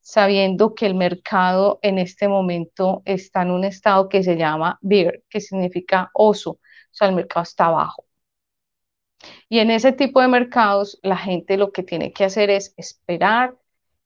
sabiendo 0.02 0.74
que 0.76 0.86
el 0.86 0.96
mercado 0.96 1.80
en 1.82 2.00
este 2.00 2.28
momento 2.28 3.02
está 3.06 3.44
en 3.44 3.52
un 3.52 3.64
estado 3.64 4.10
que 4.10 4.24
se 4.24 4.36
llama 4.36 4.78
bear, 4.82 5.22
que 5.30 5.42
significa 5.42 6.10
oso, 6.14 6.52
o 6.52 6.60
sea, 6.92 7.08
el 7.08 7.16
mercado 7.16 7.44
está 7.44 7.70
bajo. 7.70 8.06
Y 9.50 9.60
en 9.60 9.72
ese 9.72 9.92
tipo 9.92 10.22
de 10.22 10.28
mercados, 10.28 11.00
la 11.04 11.18
gente 11.18 11.58
lo 11.58 11.72
que 11.72 11.84
tiene 11.84 12.12
que 12.12 12.26
hacer 12.26 12.50
es 12.50 12.74
esperar, 12.78 13.56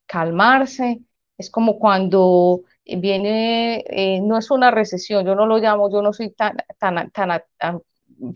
calmarse. 0.05 0.99
Es 1.37 1.49
como 1.49 1.79
cuando 1.79 2.61
viene, 2.85 3.83
eh, 3.87 4.19
no 4.21 4.37
es 4.37 4.51
una 4.51 4.71
recesión, 4.71 5.25
yo 5.25 5.35
no 5.35 5.45
lo 5.45 5.57
llamo, 5.57 5.89
yo 5.91 6.01
no 6.01 6.13
soy 6.13 6.31
tan, 6.31 6.57
tan, 6.79 7.11
tan, 7.11 7.41
tan 7.57 7.81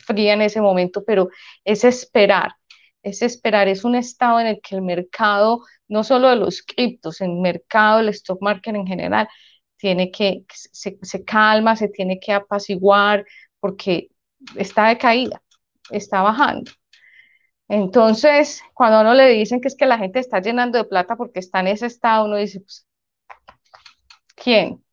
fría 0.06 0.34
en 0.34 0.42
ese 0.42 0.62
momento, 0.62 1.04
pero 1.06 1.30
es 1.66 1.84
esperar 1.84 2.54
es 3.04 3.22
esperar, 3.22 3.68
es 3.68 3.84
un 3.84 3.96
estado 3.96 4.40
en 4.40 4.48
el 4.48 4.62
que 4.62 4.76
el 4.76 4.82
mercado, 4.82 5.62
no 5.90 6.04
solo 6.04 6.30
de 6.30 6.38
los 6.38 6.62
criptos, 6.64 7.22
el 7.22 7.34
mercado, 7.36 8.00
el 8.00 8.10
stock 8.10 8.42
market 8.42 8.76
en 8.76 8.88
general, 8.88 9.28
tiene 9.78 10.12
que, 10.12 10.46
se, 10.50 10.98
se 11.02 11.26
calma, 11.26 11.76
se 11.76 11.90
tiene 11.90 12.20
que 12.20 12.34
apaciguar, 12.34 13.26
porque 13.60 14.10
está 14.56 14.88
de 14.90 14.98
caída, 14.98 15.42
está 15.92 16.22
bajando. 16.22 16.72
Entonces, 17.70 18.62
cuando 18.74 19.02
uno 19.02 19.14
le 19.14 19.28
dicen 19.30 19.62
que 19.62 19.68
es 19.70 19.76
que 19.78 19.86
la 19.86 19.98
gente 20.00 20.20
está 20.20 20.42
llenando 20.42 20.78
de 20.78 20.86
plata 20.86 21.16
porque 21.16 21.40
está 21.40 21.60
en 21.62 21.68
ese 21.68 21.86
estado, 21.86 22.26
uno 22.26 22.38
dice, 22.38 22.62
pues, 22.62 22.88
¿quién? 24.36 24.84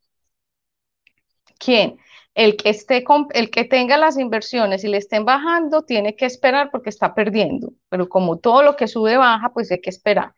¿Quién? 1.59 1.97
El 2.35 2.55
que, 2.55 2.69
esté 2.69 3.03
el 3.33 3.49
que 3.49 3.63
tenga 3.65 3.97
las 3.97 4.17
inversiones 4.17 4.83
y 4.83 4.87
le 4.89 4.97
estén 4.97 5.25
bajando, 5.25 5.83
tiene 5.83 6.15
que 6.15 6.25
esperar 6.25 6.69
porque 6.71 6.89
está 6.89 7.15
perdiendo. 7.15 7.73
Pero 7.89 8.09
como 8.09 8.37
todo 8.37 8.61
lo 8.63 8.75
que 8.75 8.87
sube 8.87 9.17
baja, 9.17 9.51
pues 9.53 9.71
hay 9.71 9.81
que 9.81 9.89
esperar. 9.89 10.33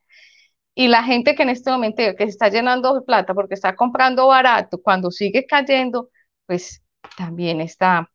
Y 0.75 0.87
la 0.87 1.03
gente 1.03 1.35
que 1.35 1.43
en 1.43 1.49
este 1.49 1.71
momento 1.71 2.03
que 2.17 2.25
se 2.25 2.29
está 2.29 2.49
llenando 2.49 2.93
de 2.93 3.01
plata 3.01 3.33
porque 3.33 3.55
está 3.55 3.75
comprando 3.75 4.27
barato, 4.27 4.81
cuando 4.81 5.11
sigue 5.11 5.45
cayendo, 5.45 6.09
pues 6.45 6.81
también 7.17 7.61
está, 7.61 8.09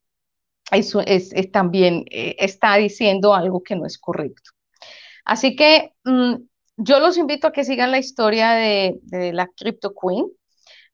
eso 0.71 1.01
es, 1.01 1.33
también 1.53 2.05
eh, 2.11 2.37
está 2.38 2.77
diciendo 2.77 3.35
algo 3.35 3.62
que 3.62 3.77
no 3.77 3.87
es 3.87 3.99
correcto. 3.99 4.53
Así 5.25 5.57
que 5.57 5.93
mm, 6.05 6.35
yo 6.77 7.01
los 7.01 7.19
invito 7.19 7.47
a 7.47 7.53
que 7.53 7.64
sigan 7.64 7.90
la 7.90 7.99
historia 7.99 8.53
de, 8.53 9.01
la 9.33 9.49
Crypto 9.49 9.95
Queen. 9.95 10.27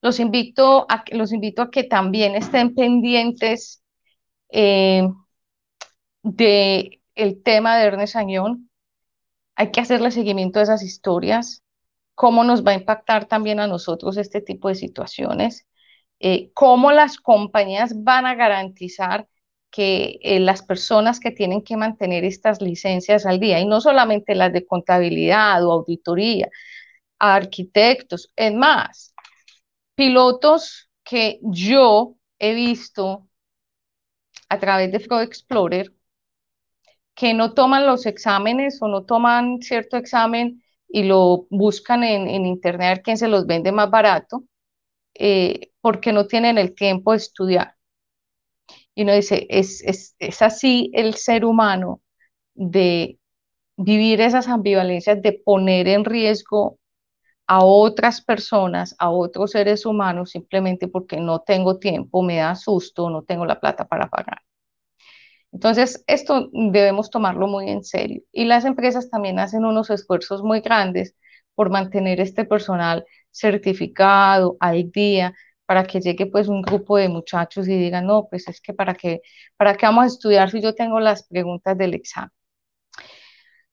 Los 0.02 0.20
invito 0.20 0.86
a, 0.88 1.04
los 1.12 1.32
invito 1.32 1.62
a 1.62 1.70
que 1.70 1.84
también 1.84 2.34
estén 2.34 2.74
pendientes 2.74 3.82
eh, 4.50 5.08
de 6.22 7.00
el 7.14 7.42
tema 7.42 7.76
de 7.76 7.84
Ernest 7.84 8.16
Añón. 8.16 8.69
Hay 9.60 9.72
que 9.72 9.80
hacerle 9.82 10.10
seguimiento 10.10 10.58
a 10.58 10.62
esas 10.62 10.82
historias, 10.82 11.62
cómo 12.14 12.44
nos 12.44 12.64
va 12.64 12.70
a 12.70 12.76
impactar 12.76 13.26
también 13.26 13.60
a 13.60 13.66
nosotros 13.66 14.16
este 14.16 14.40
tipo 14.40 14.68
de 14.68 14.74
situaciones, 14.74 15.66
eh, 16.18 16.50
cómo 16.54 16.92
las 16.92 17.18
compañías 17.18 17.92
van 18.02 18.24
a 18.24 18.34
garantizar 18.36 19.28
que 19.70 20.18
eh, 20.22 20.40
las 20.40 20.62
personas 20.62 21.20
que 21.20 21.30
tienen 21.30 21.62
que 21.62 21.76
mantener 21.76 22.24
estas 22.24 22.62
licencias 22.62 23.26
al 23.26 23.38
día, 23.38 23.60
y 23.60 23.66
no 23.66 23.82
solamente 23.82 24.34
las 24.34 24.50
de 24.50 24.64
contabilidad 24.64 25.62
o 25.62 25.72
auditoría, 25.72 26.48
arquitectos, 27.18 28.32
es 28.36 28.54
más, 28.54 29.14
pilotos 29.94 30.88
que 31.04 31.38
yo 31.42 32.16
he 32.38 32.54
visto 32.54 33.28
a 34.48 34.58
través 34.58 34.90
de 34.90 35.00
Fraud 35.00 35.20
Explorer 35.22 35.92
que 37.20 37.34
no 37.34 37.52
toman 37.52 37.86
los 37.86 38.06
exámenes 38.06 38.80
o 38.80 38.88
no 38.88 39.04
toman 39.04 39.60
cierto 39.60 39.98
examen 39.98 40.62
y 40.88 41.02
lo 41.02 41.46
buscan 41.50 42.02
en, 42.02 42.46
internet 42.46 43.02
quién 43.04 43.18
se 43.18 43.28
los 43.28 43.46
vende 43.46 43.72
más 43.72 43.90
barato, 43.90 44.44
eh, 45.14 45.70
porque 45.82 46.14
no 46.14 46.26
tienen 46.26 46.56
el 46.56 46.74
tiempo 46.74 47.10
de 47.12 47.18
estudiar. 47.18 47.74
Y 48.94 49.02
uno 49.02 49.12
dice, 49.12 49.46
es, 49.50 49.82
es, 50.18 50.42
así 50.42 50.90
el 50.94 51.14
ser 51.14 51.44
humano 51.44 52.00
de 52.54 53.18
vivir 53.76 54.22
esas 54.22 54.48
ambivalencias, 54.48 55.20
de 55.20 55.34
poner 55.44 55.88
en 55.88 56.06
riesgo 56.06 56.78
a 57.46 57.62
otras 57.62 58.22
personas, 58.22 58.96
a 58.98 59.10
otros 59.10 59.50
seres 59.50 59.84
humanos, 59.84 60.30
simplemente 60.30 60.88
porque 60.88 61.18
no 61.18 61.40
tengo 61.40 61.78
tiempo, 61.78 62.22
me 62.22 62.38
da 62.38 62.54
susto, 62.56 63.10
no 63.10 63.24
tengo 63.24 63.44
la 63.44 63.60
plata 63.60 63.86
para 63.86 64.08
pagar. 64.08 64.40
Entonces, 65.52 66.04
esto 66.06 66.48
debemos 66.52 67.10
tomarlo 67.10 67.48
muy 67.48 67.68
en 67.70 67.84
serio. 67.84 68.22
Y 68.32 68.44
las 68.44 68.64
empresas 68.64 69.10
también 69.10 69.38
hacen 69.38 69.64
unos 69.64 69.90
esfuerzos 69.90 70.42
muy 70.42 70.60
grandes 70.60 71.16
por 71.54 71.70
mantener 71.70 72.20
este 72.20 72.44
personal 72.44 73.04
certificado, 73.30 74.56
al 74.60 74.90
día, 74.90 75.34
para 75.66 75.84
que 75.84 76.00
llegue 76.00 76.26
pues 76.26 76.48
un 76.48 76.62
grupo 76.62 76.96
de 76.96 77.08
muchachos 77.08 77.68
y 77.68 77.76
digan, 77.78 78.06
no, 78.06 78.28
pues 78.28 78.48
es 78.48 78.60
que 78.60 78.74
para 78.74 78.94
qué, 78.94 79.22
para 79.56 79.76
qué 79.76 79.86
vamos 79.86 80.04
a 80.04 80.06
estudiar 80.08 80.50
si 80.50 80.60
yo 80.60 80.74
tengo 80.74 81.00
las 81.00 81.24
preguntas 81.28 81.76
del 81.78 81.94
examen. 81.94 82.30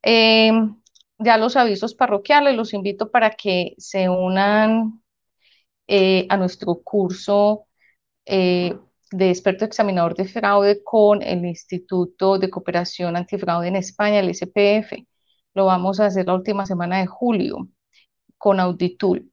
Em, 0.02 0.76
ya 1.20 1.38
los 1.38 1.56
avisos 1.56 1.96
parroquiales, 1.96 2.56
los 2.56 2.74
invito 2.74 3.12
para 3.12 3.32
que 3.32 3.74
se 3.78 4.10
unan 4.10 5.02
eh, 5.88 6.28
a 6.30 6.38
nuestro 6.38 6.82
curso 6.84 7.68
eh, 8.26 8.78
de 9.12 9.30
experto 9.30 9.66
examinador 9.66 10.16
de 10.16 10.28
fraude 10.28 10.84
con 10.84 11.22
el 11.22 11.46
Instituto 11.46 12.38
de 12.38 12.50
Cooperación 12.50 13.16
Antifraude 13.16 13.68
en 13.68 13.76
España, 13.76 14.20
el 14.20 14.30
SPF. 14.30 15.06
Lo 15.54 15.66
vamos 15.66 16.00
a 16.00 16.08
hacer 16.08 16.28
la 16.28 16.36
última 16.36 16.66
semana 16.66 17.00
de 17.00 17.08
julio 17.08 17.68
con 18.38 18.60
Auditul. 18.60 19.32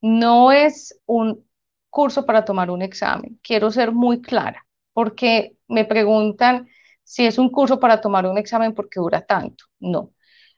No 0.00 0.52
es 0.52 1.00
un 1.06 1.46
curso 1.90 2.26
para 2.26 2.44
tomar 2.44 2.70
un 2.70 2.82
examen. 2.82 3.38
Quiero 3.42 3.70
ser 3.70 3.92
muy 3.92 4.22
clara, 4.22 4.66
porque 4.92 5.56
me 5.68 5.84
preguntan 5.84 6.68
si 7.04 7.26
es 7.26 7.38
un 7.38 7.50
curso 7.50 7.78
para 7.80 8.00
tomar 8.00 8.26
un 8.26 8.38
examen 8.38 8.74
porque 8.74 9.00
dura 9.00 9.24
tanto. 9.26 9.64
No. 9.78 10.12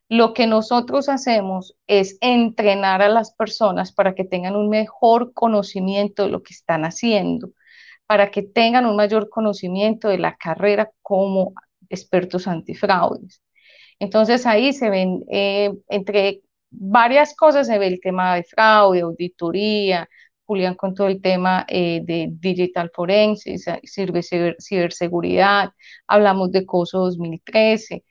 Lo 0.09 0.35
que 0.35 0.47
nosotros 0.47 1.09
hacemos 1.09 1.77
es 1.87 2.19
entrenar 2.21 3.03
a 3.03 3.09
las 3.09 3.35
personas 3.35 3.93
para 3.93 4.14
que 4.14 4.25
tengan 4.25 4.55
un 4.55 4.69
mejor 4.69 5.33
conocimiento 5.33 6.25
de 6.25 6.29
lo 6.31 6.43
que 6.43 6.55
están 6.55 6.85
haciendo, 6.85 7.51
para 8.07 8.31
que 8.31 8.43
tengan 8.43 8.87
un 8.87 8.97
mayor 8.97 9.29
conocimiento 9.31 10.09
de 10.09 10.19
la 10.19 10.37
carrera 10.37 10.90
como 11.03 11.55
expertos 11.88 12.47
antifraudes. 12.47 13.43
Entonces 13.99 14.47
ahí 14.47 14.73
se 14.73 14.90
ven, 14.90 15.25
eh, 15.31 15.73
entre 15.88 16.43
varias 16.71 17.35
cosas, 17.37 17.67
se 17.67 17.79
ve 17.79 17.87
el 17.87 18.01
tema 18.01 18.35
de 18.37 18.45
fraude, 18.45 19.01
auditoría, 19.01 20.09
Julián 20.47 20.75
con 20.75 20.95
todo 20.95 21.09
el 21.09 21.23
tema 21.23 21.64
eh, 21.69 22.01
de 22.05 22.29
digital 22.31 22.90
forensics, 22.95 23.64
sirve 23.85 24.21
ciberseguridad, 24.23 25.71
hablamos 26.07 26.53
de 26.53 26.67
COSO 26.67 26.99
2013. 27.01 28.05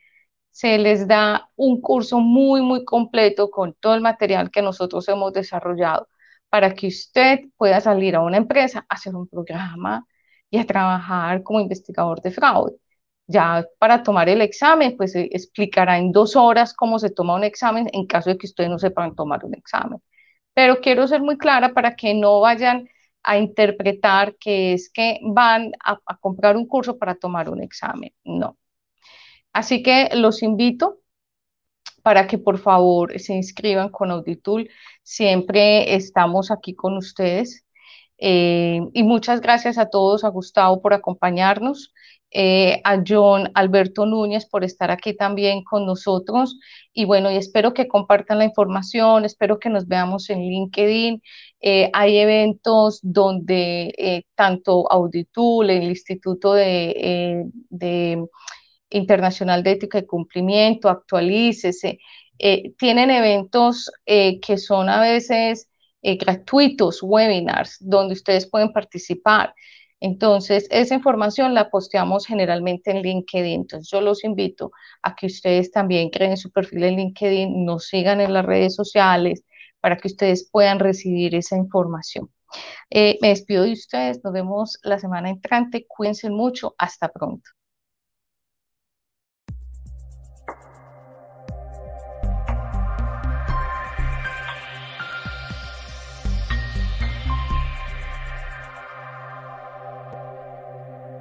Se 0.50 0.78
les 0.78 1.08
da 1.08 1.50
un 1.56 1.80
curso 1.80 2.20
muy, 2.20 2.62
muy 2.62 2.84
completo 2.84 3.50
con 3.50 3.74
todo 3.74 3.94
el 3.94 4.00
material 4.00 4.50
que 4.50 4.62
nosotros 4.62 5.08
hemos 5.08 5.32
desarrollado 5.32 6.08
para 6.54 6.74
que 6.74 6.86
usted 6.88 7.40
pueda 7.56 7.80
salir 7.80 8.14
a 8.16 8.20
una 8.22 8.36
empresa, 8.38 8.86
hacer 8.88 9.14
un 9.16 9.26
programa 9.28 10.06
y 10.50 10.58
a 10.58 10.66
trabajar 10.66 11.42
como 11.42 11.60
investigador 11.60 12.22
de 12.22 12.30
fraude. 12.30 12.76
Ya 13.26 13.66
para 13.80 14.02
tomar 14.04 14.28
el 14.28 14.40
examen, 14.42 14.96
pues 14.96 15.16
explicará 15.16 15.98
en 15.98 16.12
dos 16.12 16.36
horas 16.36 16.74
cómo 16.74 16.98
se 17.00 17.10
toma 17.10 17.34
un 17.34 17.44
examen 17.44 17.88
en 17.92 18.06
caso 18.06 18.30
de 18.30 18.38
que 18.38 18.46
ustedes 18.46 18.70
no 18.70 18.78
sepan 18.78 19.16
tomar 19.16 19.44
un 19.44 19.54
examen 19.54 20.00
pero 20.54 20.80
quiero 20.80 21.06
ser 21.08 21.22
muy 21.22 21.38
clara 21.38 21.74
para 21.74 21.96
que 21.96 22.14
no 22.14 22.40
vayan 22.40 22.88
a 23.22 23.38
interpretar 23.38 24.36
que 24.36 24.74
es 24.74 24.90
que 24.90 25.18
van 25.22 25.72
a, 25.84 25.98
comprar 26.20 26.56
un 26.56 26.66
curso 26.66 26.98
para 26.98 27.16
tomar 27.16 27.50
un 27.50 27.62
examen. 27.62 28.12
No. 28.24 28.58
Así 29.52 29.82
que 29.82 30.10
los 30.14 30.42
invito 30.42 31.00
para 32.04 32.26
que 32.26 32.36
por 32.36 32.58
favor 32.58 33.18
se 33.18 33.34
inscriban 33.34 33.88
con 33.88 34.10
Auditul. 34.10 34.68
Siempre 35.02 35.94
estamos 35.94 36.50
aquí 36.50 36.74
con 36.74 36.98
ustedes. 36.98 37.64
Eh, 38.18 38.80
y 38.92 39.02
muchas 39.04 39.40
gracias 39.40 39.78
a 39.78 39.88
todos, 39.88 40.22
a 40.22 40.28
Gustavo 40.28 40.82
por 40.82 40.92
acompañarnos. 40.92 41.94
Eh, 42.30 42.80
a 42.84 43.02
John 43.06 43.50
Alberto 43.54 44.06
Núñez 44.06 44.44
por 44.44 44.64
estar 44.64 44.90
aquí 44.90 45.16
también 45.16 45.64
con 45.64 45.86
nosotros. 45.86 46.58
Y 46.92 47.06
bueno, 47.06 47.30
y 47.30 47.36
espero 47.36 47.72
que 47.72 47.88
compartan 47.88 48.38
la 48.38 48.44
información, 48.44 49.24
espero 49.24 49.58
que 49.58 49.70
nos 49.70 49.88
veamos 49.88 50.28
en 50.28 50.40
LinkedIn. 50.40 51.22
Eh, 51.62 51.90
hay 51.94 52.18
eventos 52.18 53.00
donde 53.02 54.26
tanto 54.34 54.92
Auditul, 54.92 55.70
el 55.70 55.84
Instituto 55.84 56.52
de, 56.52 57.46
Internacional 58.94 59.62
de 59.62 59.72
Ética 59.72 59.98
y 59.98 60.06
Cumplimiento, 60.06 60.88
actualícese, 60.88 61.98
tienen 62.78 63.10
eventos 63.10 63.90
que 64.06 64.58
son 64.58 64.88
a 64.88 65.00
veces 65.00 65.68
gratuitos, 66.02 67.02
webinars, 67.02 67.76
donde 67.80 68.14
ustedes 68.14 68.48
pueden 68.48 68.72
participar. 68.72 69.54
Entonces, 70.00 70.66
esa 70.70 70.94
información 70.94 71.54
la 71.54 71.70
posteamos 71.70 72.26
generalmente 72.26 72.90
en 72.90 73.00
LinkedIn. 73.00 73.62
Entonces, 73.62 73.88
yo 73.90 74.02
los 74.02 74.22
invito 74.22 74.70
a 75.02 75.14
que 75.14 75.26
ustedes 75.26 75.70
también 75.70 76.10
creen 76.10 76.36
su 76.36 76.50
perfil 76.50 76.84
en 76.84 76.96
LinkedIn, 76.96 77.64
nos 77.64 77.86
sigan 77.86 78.20
en 78.20 78.34
las 78.34 78.44
redes 78.44 78.74
sociales 78.74 79.44
para 79.80 79.96
que 79.96 80.08
ustedes 80.08 80.48
puedan 80.50 80.78
recibir 80.78 81.34
esa 81.34 81.56
información. 81.56 82.30
Eh, 82.90 83.18
me 83.22 83.28
despido 83.28 83.64
de 83.64 83.72
ustedes, 83.72 84.22
nos 84.22 84.32
vemos 84.32 84.78
la 84.82 84.98
semana 84.98 85.30
entrante, 85.30 85.86
cuídense 85.88 86.28
mucho, 86.30 86.74
hasta 86.78 87.08
pronto. 87.08 87.50